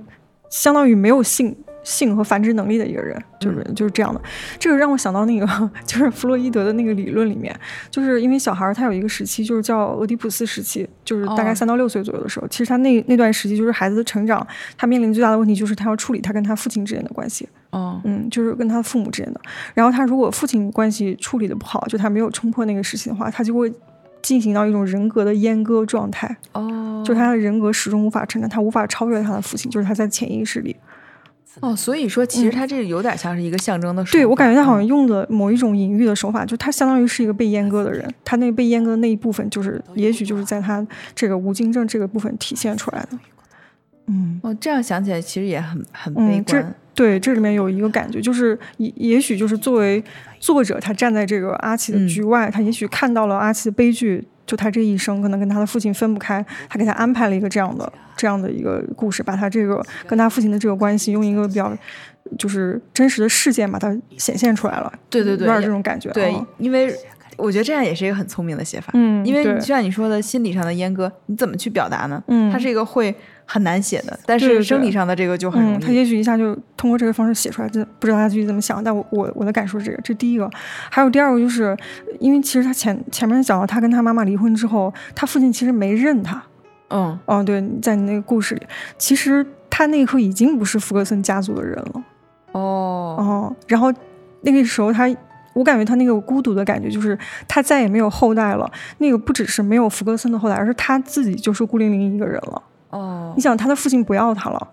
[0.49, 1.55] 相当于没有性
[1.87, 4.21] 性和繁殖能力的一个人，就是、就是这样的。
[4.59, 5.47] 这个让我想到那个
[5.87, 7.57] 就是弗洛伊德的那个理论里面，
[7.89, 14.45] 就是因为小孩他有一个时期就是叫俄狄浦斯时期，就是大概哦三到六岁左右的时候，其实他那那段时期就是孩子的成长，
[14.77, 17.47] 他面临最大的问题就是他要处理他跟他父亲之间的关系。
[17.69, 19.39] 哦，嗯，就是跟他父母之间的。
[19.73, 23.71] 然后他如果父亲关系处理的不好，就他没有冲破那个时期的话，他就会
[24.21, 30.75] 进行到一种人格的阉割状态，哦，就是他的人格始终无法承担，他无法超越他的父亲，就是他在潜意识里。
[31.59, 34.11] 哦，所以说其实他这有点像是一个象征的手法。
[34.11, 40.85] 对我感觉他好像嗯用的某一种隐喻的手法，就他相当于是一个被阉割的人，他那个被阉割的那一部分，就是也许就是在他
[41.15, 43.17] 这个无精症这个部分体现出来的。
[44.07, 44.39] 嗯。
[44.43, 46.75] 哦，这样想起来其实也很很嗯这悲观。
[46.93, 50.03] 对，这里面有一个感觉，就是也也许就是作为
[50.39, 61.71] 作者，他站在这个阿奇的嗯局外，他也许看到了阿奇的悲剧，就他这一生可能跟他的父亲分不开，他给他安排了一个这样的这样的一个故事，把他这个跟他父亲的这个关系用一个比较
[62.39, 66.93] 就是真实的事件把它显现出来了，对对对有点这种感觉，对哦，因为
[67.37, 68.91] 我觉得这样也是一个很聪明的写法。
[68.93, 72.21] 嗯，因为就像你说的，心理上的阉割，你怎么去表达呢？
[72.27, 73.13] 嗯它是一个会
[73.45, 75.95] 很难写的，但是生理上的这个就很容嗯，他易。
[75.95, 80.49] 也许一下就通过这个方式写出来，真不知道他具体怎么想，但我我我的感受是这个，这第一个。
[80.89, 81.77] 还有第二个就是，
[82.19, 86.41] 因为其实他前前面讲到他跟他妈妈离婚之后，他父亲其实没认他。
[86.89, 88.61] 嗯，哦，对，在你那个故事里，
[88.97, 92.03] 其实他那一刻已经不是福格森家族的人了。
[92.53, 93.93] 哦，哦，然后
[94.41, 95.07] 那个时候他。
[95.57, 98.71] 我感觉他那个孤独的感觉，就是他再也没有后代了。
[98.99, 102.61] 那个不只是没有福格森的后代，而是他自己就是孤零零一个人了。
[102.91, 104.67] 哦你，想，他的父亲不要他了，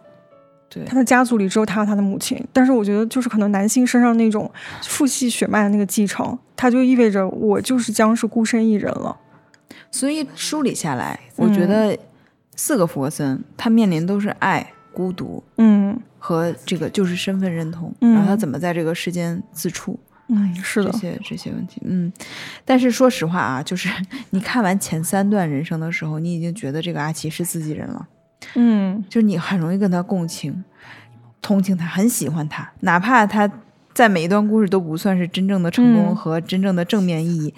[0.68, 4.50] 对，他的家族里只有他和他的母亲，但是我觉得就是可能男性身上那种
[4.82, 9.16] 父系血脉的那个继承，它就意味着我就是将是孤身一人了。
[9.90, 11.98] 所以梳理下来，我觉嗯得
[12.54, 19.98] 四个福格森他面临都是爱、孤独嗯和这个就是身份认同，嗯然后他怎么在这个世间自处。
[19.98, 20.13] 嗯，
[20.62, 20.90] 是的。
[20.90, 22.12] 这，些这些问题，嗯，
[22.64, 23.88] 但是说实话啊，就是
[24.30, 28.08] 你看完前三段人生的时候，你已经觉得这个阿奇是自己人了，
[28.54, 29.04] 嗯。
[29.08, 30.64] 就是你很容易跟他共情、
[31.42, 33.50] 同情他，很喜欢他，哪怕他
[33.92, 36.16] 在每一段故事都不算是真正的成功嗯。
[36.16, 37.54] 和真正的正面意义。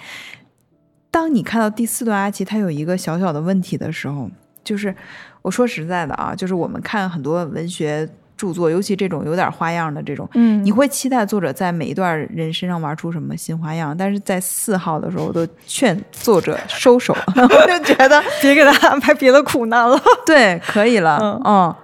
[1.11, 4.31] 当你看到第四段阿奇他有一个小小的问题的时候，
[4.63, 4.95] 就是
[5.41, 8.07] 我说实在的啊，就是我们看很多文学
[8.37, 19.99] 著作，尤其这种有点花样的这种，嗯，你会期待作者在每一段人身上玩出什么新花样，但是在四号的时候，我都劝作者收手， 我就觉得 别给他安排别的苦难了。
[20.27, 21.75] 对，可以了，嗯嗯。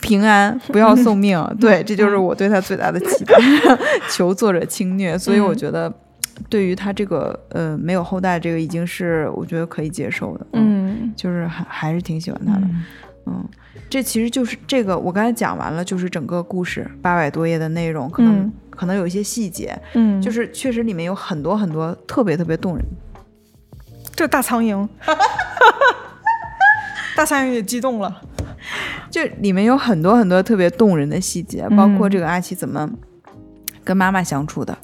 [0.00, 1.40] 平安，不要 送命。
[1.60, 3.36] 对，这就是我对他最大的期待，
[4.10, 5.16] 求作者轻虐。
[5.16, 5.92] 所以我觉得，
[6.50, 10.46] 对于他这个呃没有后代，这个已经是我觉得可以接受的。
[10.54, 12.62] 嗯就是还还是挺喜欢他的。
[12.62, 12.82] 嗯，
[13.88, 22.82] 这其实就是这个，我刚才讲完了，就是整个故事八百多页的内容，可能、嗯可能有一些细节，嗯，就是是确实里面有很多很多特别特别动人。
[24.16, 24.88] 这大苍蝇，
[27.14, 28.22] 大苍蝇也激动了。
[29.10, 32.90] 就里面有很多很多特别动人的细节，包括这个阿奇怎么
[33.84, 34.76] 跟妈妈相处的，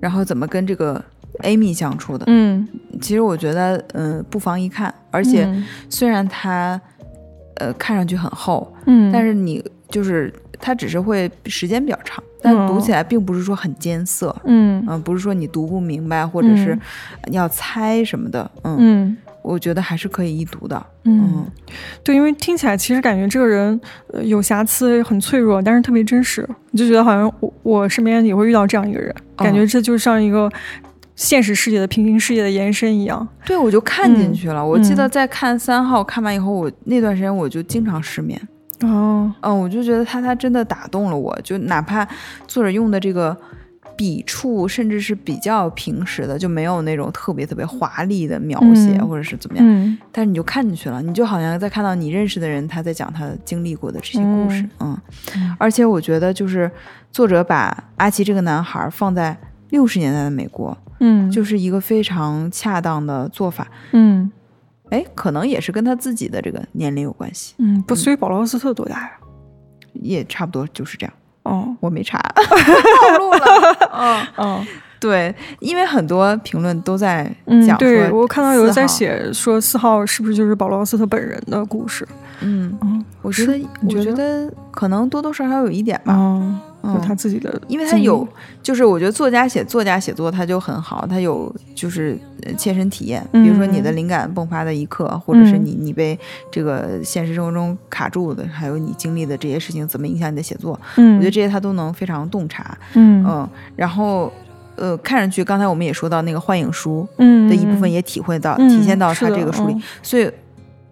[0.00, 1.04] 然后怎么跟这个
[1.40, 2.24] Amy 相处的。
[2.28, 2.66] 嗯，
[3.02, 4.92] 其实我觉得，嗯、不妨一看。
[5.10, 5.46] 而且
[5.90, 6.80] 虽然它，
[7.56, 14.34] 呃，看上去很厚，嗯，但是你就是它只是会时间比较长，但嗯读起来并不是说很艰涩。
[14.44, 16.78] 嗯嗯、不是说你读不明白，或者是
[17.30, 18.50] 要猜什么的。
[18.62, 20.86] 嗯，嗯我觉得还是可以一读的。
[21.04, 21.44] 嗯，
[22.02, 23.78] 对，因为听起来其实感觉这个人、
[24.12, 30.50] 呃、有瑕疵，很脆弱，但是特别真实，你就觉得好像我我身边也会遇到这样一个人，感觉这就像一个
[31.16, 33.26] 现实世界的平行世界的延伸一样。
[33.44, 34.64] 对，我就看进去了。
[34.64, 38.40] 我记得嗯在看三号看完以后，我那段时间我就经常失眠。
[38.80, 42.06] 哦，嗯，我就觉得他他真的打动了我，就哪怕
[42.46, 43.34] 作者用的这个
[43.96, 49.64] 笔触，甚至是比较平实的，就没有那种特别特别华丽的描写，嗯或者是怎么样。
[49.66, 54.98] 嗯但是你就看进去了，你就好像在看到你认识的人他在讲他经历过的这些故事，嗯
[55.36, 56.68] 嗯而且我觉得就是
[57.12, 59.36] 作者把阿奇这个男孩放在
[59.74, 63.66] 六十年代的美国，嗯，就是一个非常恰当的做法。
[63.90, 64.30] 嗯
[64.90, 69.10] 哎，可能也是跟他自己的这个年龄有关系，嗯，不，所以保罗奥斯特多大呀？
[69.94, 71.12] 也差不多就是这样。
[71.42, 73.44] 哦，我没查， 暴露了。
[73.92, 74.66] 嗯，嗯
[75.00, 82.06] 对，因为很多评论都在嗯，讲说，对我看到有人在，写说四号是不是就是保罗奥斯特本人的故事？
[82.40, 86.14] 嗯，嗯，我觉得，你我觉觉得可能多多少少有一点吧。
[86.16, 88.26] 嗯，有嗯，他自己的，因为他有，
[88.62, 93.96] 就是我觉得作家写作家写作他就很好，他有就是呃切身体验，比如说你的嗯。
[93.96, 95.64] 灵感迸发的一刻，或者是嗯。
[95.64, 96.18] 你你被
[96.50, 102.76] 这个现实生活中卡住的，还有你经历的这些事情怎么影响你的写作，嗯，我觉得这些他都能非常洞察。
[102.94, 103.24] 嗯。
[103.26, 104.32] 嗯，然后
[104.76, 109.82] 呃，看上去刚才我们也说到那个幻影书嗯的一部分也体会到、嗯体现到他这个书里，嗯。
[110.02, 110.30] 所以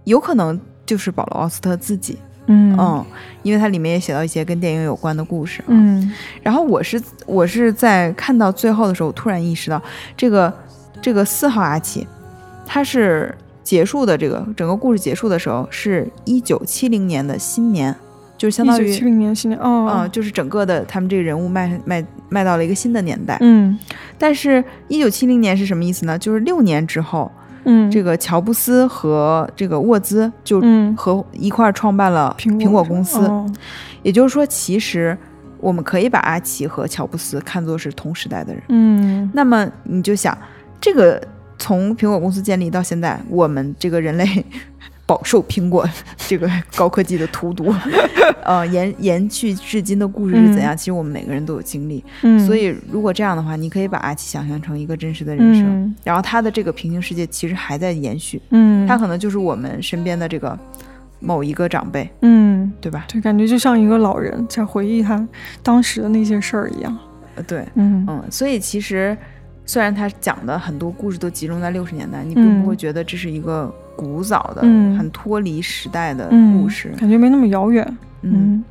[0.05, 2.17] 有可能就是保罗奥斯特自己，
[2.47, 3.05] 嗯嗯，
[3.43, 5.67] 因为它里面也写到一些跟电影有关的故事啊。
[5.69, 6.13] 嗯
[6.43, 9.81] 然后我是我是在看到最后的时候，突然意识到
[10.17, 10.53] 这个
[11.01, 12.07] 这个四号阿奇，
[12.67, 17.95] 他是结束的这个整个故事结束的时候是一九七零年的新年，
[18.37, 23.39] 就是相当于七零年新年哦，嗯，就是整个的他们这个人物迈迈迈到了一个新的年代。
[23.41, 23.79] 嗯
[24.19, 26.17] 但是，一九七零年是什么意思呢？
[26.19, 27.31] 就是六年之后，
[27.65, 33.19] 嗯，这个乔布斯和这个沃兹就嗯和一块儿创办了苹苹果公司。
[33.19, 33.51] 哦。
[34.03, 35.17] 也就是说，其实
[35.59, 38.63] 我们可以把阿奇和乔布斯看作是同时代的人。
[38.69, 39.31] 嗯。
[39.33, 40.37] 那么你就想，
[40.81, 41.23] 这个
[41.59, 44.45] 从苹果公司建立到现在，我们这个人类
[45.13, 45.87] 饱受苹果
[46.17, 47.71] 这个高科技的荼毒，
[48.45, 50.75] 呃，延延续至今的故事是怎样？
[50.75, 52.03] 其实我们每个人都有经历。
[52.23, 55.95] 嗯，所以如果这样的话，你可以把阿奇想象成一个真实的人生，嗯。
[56.03, 60.59] 然后他的这个平行世界其实还在延续，嗯，他可能就是我们身边的这个
[61.21, 63.05] 某一个长辈，嗯，对吧？
[63.07, 65.29] 对，感觉就像一个老人在回忆他
[65.63, 66.97] 当时的那些事儿一样。
[67.35, 68.03] 呃，对，嗯。
[68.09, 69.15] 嗯，所以其实
[69.67, 72.79] 虽然他讲的很多故事都集中在六十年代，你并不会嗯。
[72.79, 76.95] 觉得这是一个古早的、嗯很脱离时代的嗯，故事。
[76.99, 77.85] 感觉没那么遥远。
[78.23, 78.65] 嗯，嗯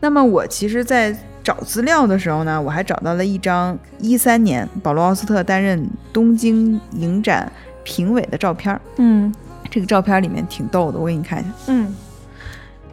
[0.00, 7.50] 那么我其实，在找资料的时候呢，我还找到了一张一三年保罗奥斯特担任东京影展
[7.84, 8.80] 评委的照片儿。
[8.98, 9.32] 嗯
[9.70, 11.50] 这个照片里面挺逗的，我给你看一下。
[11.68, 11.94] 嗯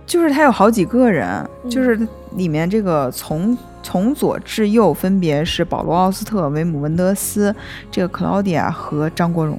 [0.05, 1.27] 就是他有好几个人，
[1.63, 1.97] 嗯就是
[2.35, 7.55] 里面这个从从左至右分别是保罗·奥斯特、维姆·文德斯、
[7.89, 9.57] 这个克劳迪亚和张国荣。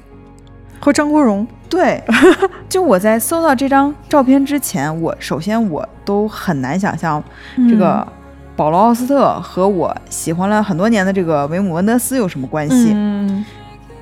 [0.85, 1.45] 和张国荣。
[1.67, 1.99] 对，
[2.69, 7.21] 就我在搜到这张照片之前，我首先我都很难想象
[7.67, 8.07] 这个
[8.55, 12.91] 保罗·奥斯特和我喜欢了很多年的这个维姆·文德斯有什么关系。
[12.93, 13.43] 嗯，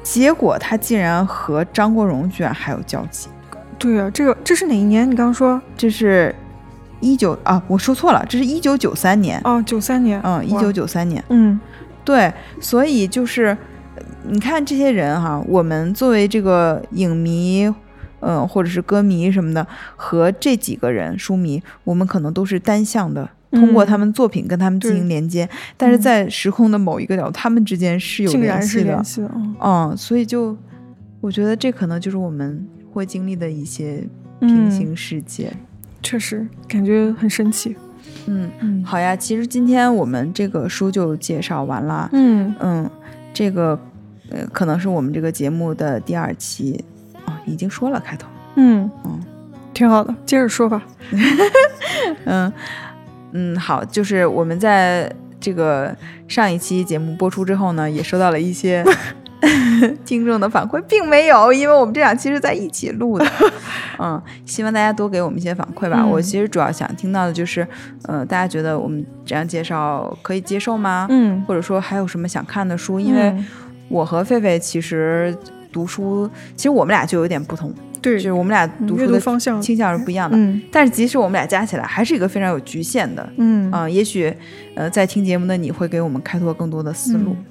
[0.03, 3.29] 结果他竟然和张国荣居然还有交集。
[3.79, 5.09] 对啊，这个这是哪一年？
[5.09, 6.35] 你刚刚说这是
[6.99, 9.39] 一九啊，我说错了，这是一九九三年。
[9.45, 10.19] 哦，九三年。
[10.21, 11.23] 嗯，一九九三年。
[11.29, 11.57] 嗯
[12.03, 13.57] 对，所以就是呃
[14.29, 17.71] 你看这些人哈，我们作为这个影迷，
[18.21, 25.47] 嗯、或者是歌迷什么的，和这几个人书迷，我们可能都是单向的通过他们作品跟他们进行连接，
[25.77, 29.03] 但是在时空的某一个角，他们之间是有联系的联。
[29.03, 30.57] 系的，嗯嗯，所以就
[31.21, 34.07] 我觉得这可能就是我们会经历的一些
[34.39, 35.51] 平嗯行世界。
[36.01, 37.75] 确实感觉很神奇。
[38.25, 42.09] 嗯，嗯好呀，其实今天我们这个书就介绍完了。
[42.13, 42.89] 嗯，嗯，
[43.33, 43.79] 这个
[44.33, 46.83] 呃，可能是我们这个节目的第二期
[47.25, 48.27] 啊、已经说了开头。
[48.55, 49.19] 嗯嗯
[49.73, 50.83] 挺好的，接着说吧。
[52.25, 52.51] 嗯
[53.31, 55.95] 嗯，好，就是我们在这个
[56.27, 58.85] 上一期节目播出之后呢，也收到了一些
[60.05, 63.25] 听众的反馈，并没有，因为我们这两期是在一起录的。
[63.97, 65.97] 嗯，希望大家多给我们一些反馈吧。
[66.01, 67.67] 嗯我其实主要想听到的就是，
[68.03, 71.07] 呃，大家觉得我们这样介绍可以接受吗？
[71.09, 72.99] 嗯，或者说还有什么想看的书？
[72.99, 73.45] 因为嗯
[73.93, 75.35] 我和狒狒其实
[75.71, 77.71] 读书，其实我们俩就有点不同，
[78.01, 80.35] 对就是我们俩读书的方向倾向是不一样的。
[80.35, 83.29] 嗯但是即使我们俩加起来，还是一个非常有局限的。
[83.37, 84.33] 嗯啊、也许
[84.75, 87.35] 呃，在听节目的你会给我们开拓更多的思路。
[87.37, 87.45] 嗯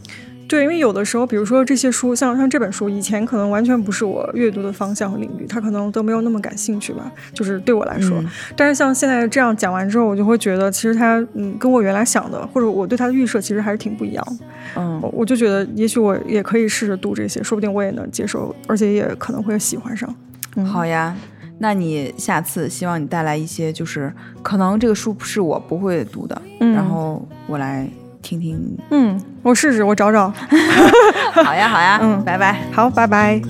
[0.49, 8.19] 对，因为有的时候，比如说这些书，像像这本书，以前可能完全不是我阅读的方向和领域，它可能都没有那么感兴趣吧，就是对我来说。
[8.19, 14.45] 嗯但是像现在这样讲完之后，我就会觉得，其实它嗯跟我原来想的，或者我对它的预设，其实还是挺不一样的。
[14.77, 20.15] 嗯我我就觉得，也许我也可以试着读这些，说不定我也能接受，而且也可能会喜欢上。
[20.57, 21.15] 嗯、好呀。
[21.59, 24.13] 那你下次希望你带来一些，就是
[24.43, 27.89] 可能这个书是我不会读的，嗯然后我来
[28.23, 28.79] 听听。
[28.91, 30.33] 嗯，我试试，我找找。
[31.45, 32.63] 好呀，好呀，嗯拜拜。
[32.73, 33.41] 好，拜拜。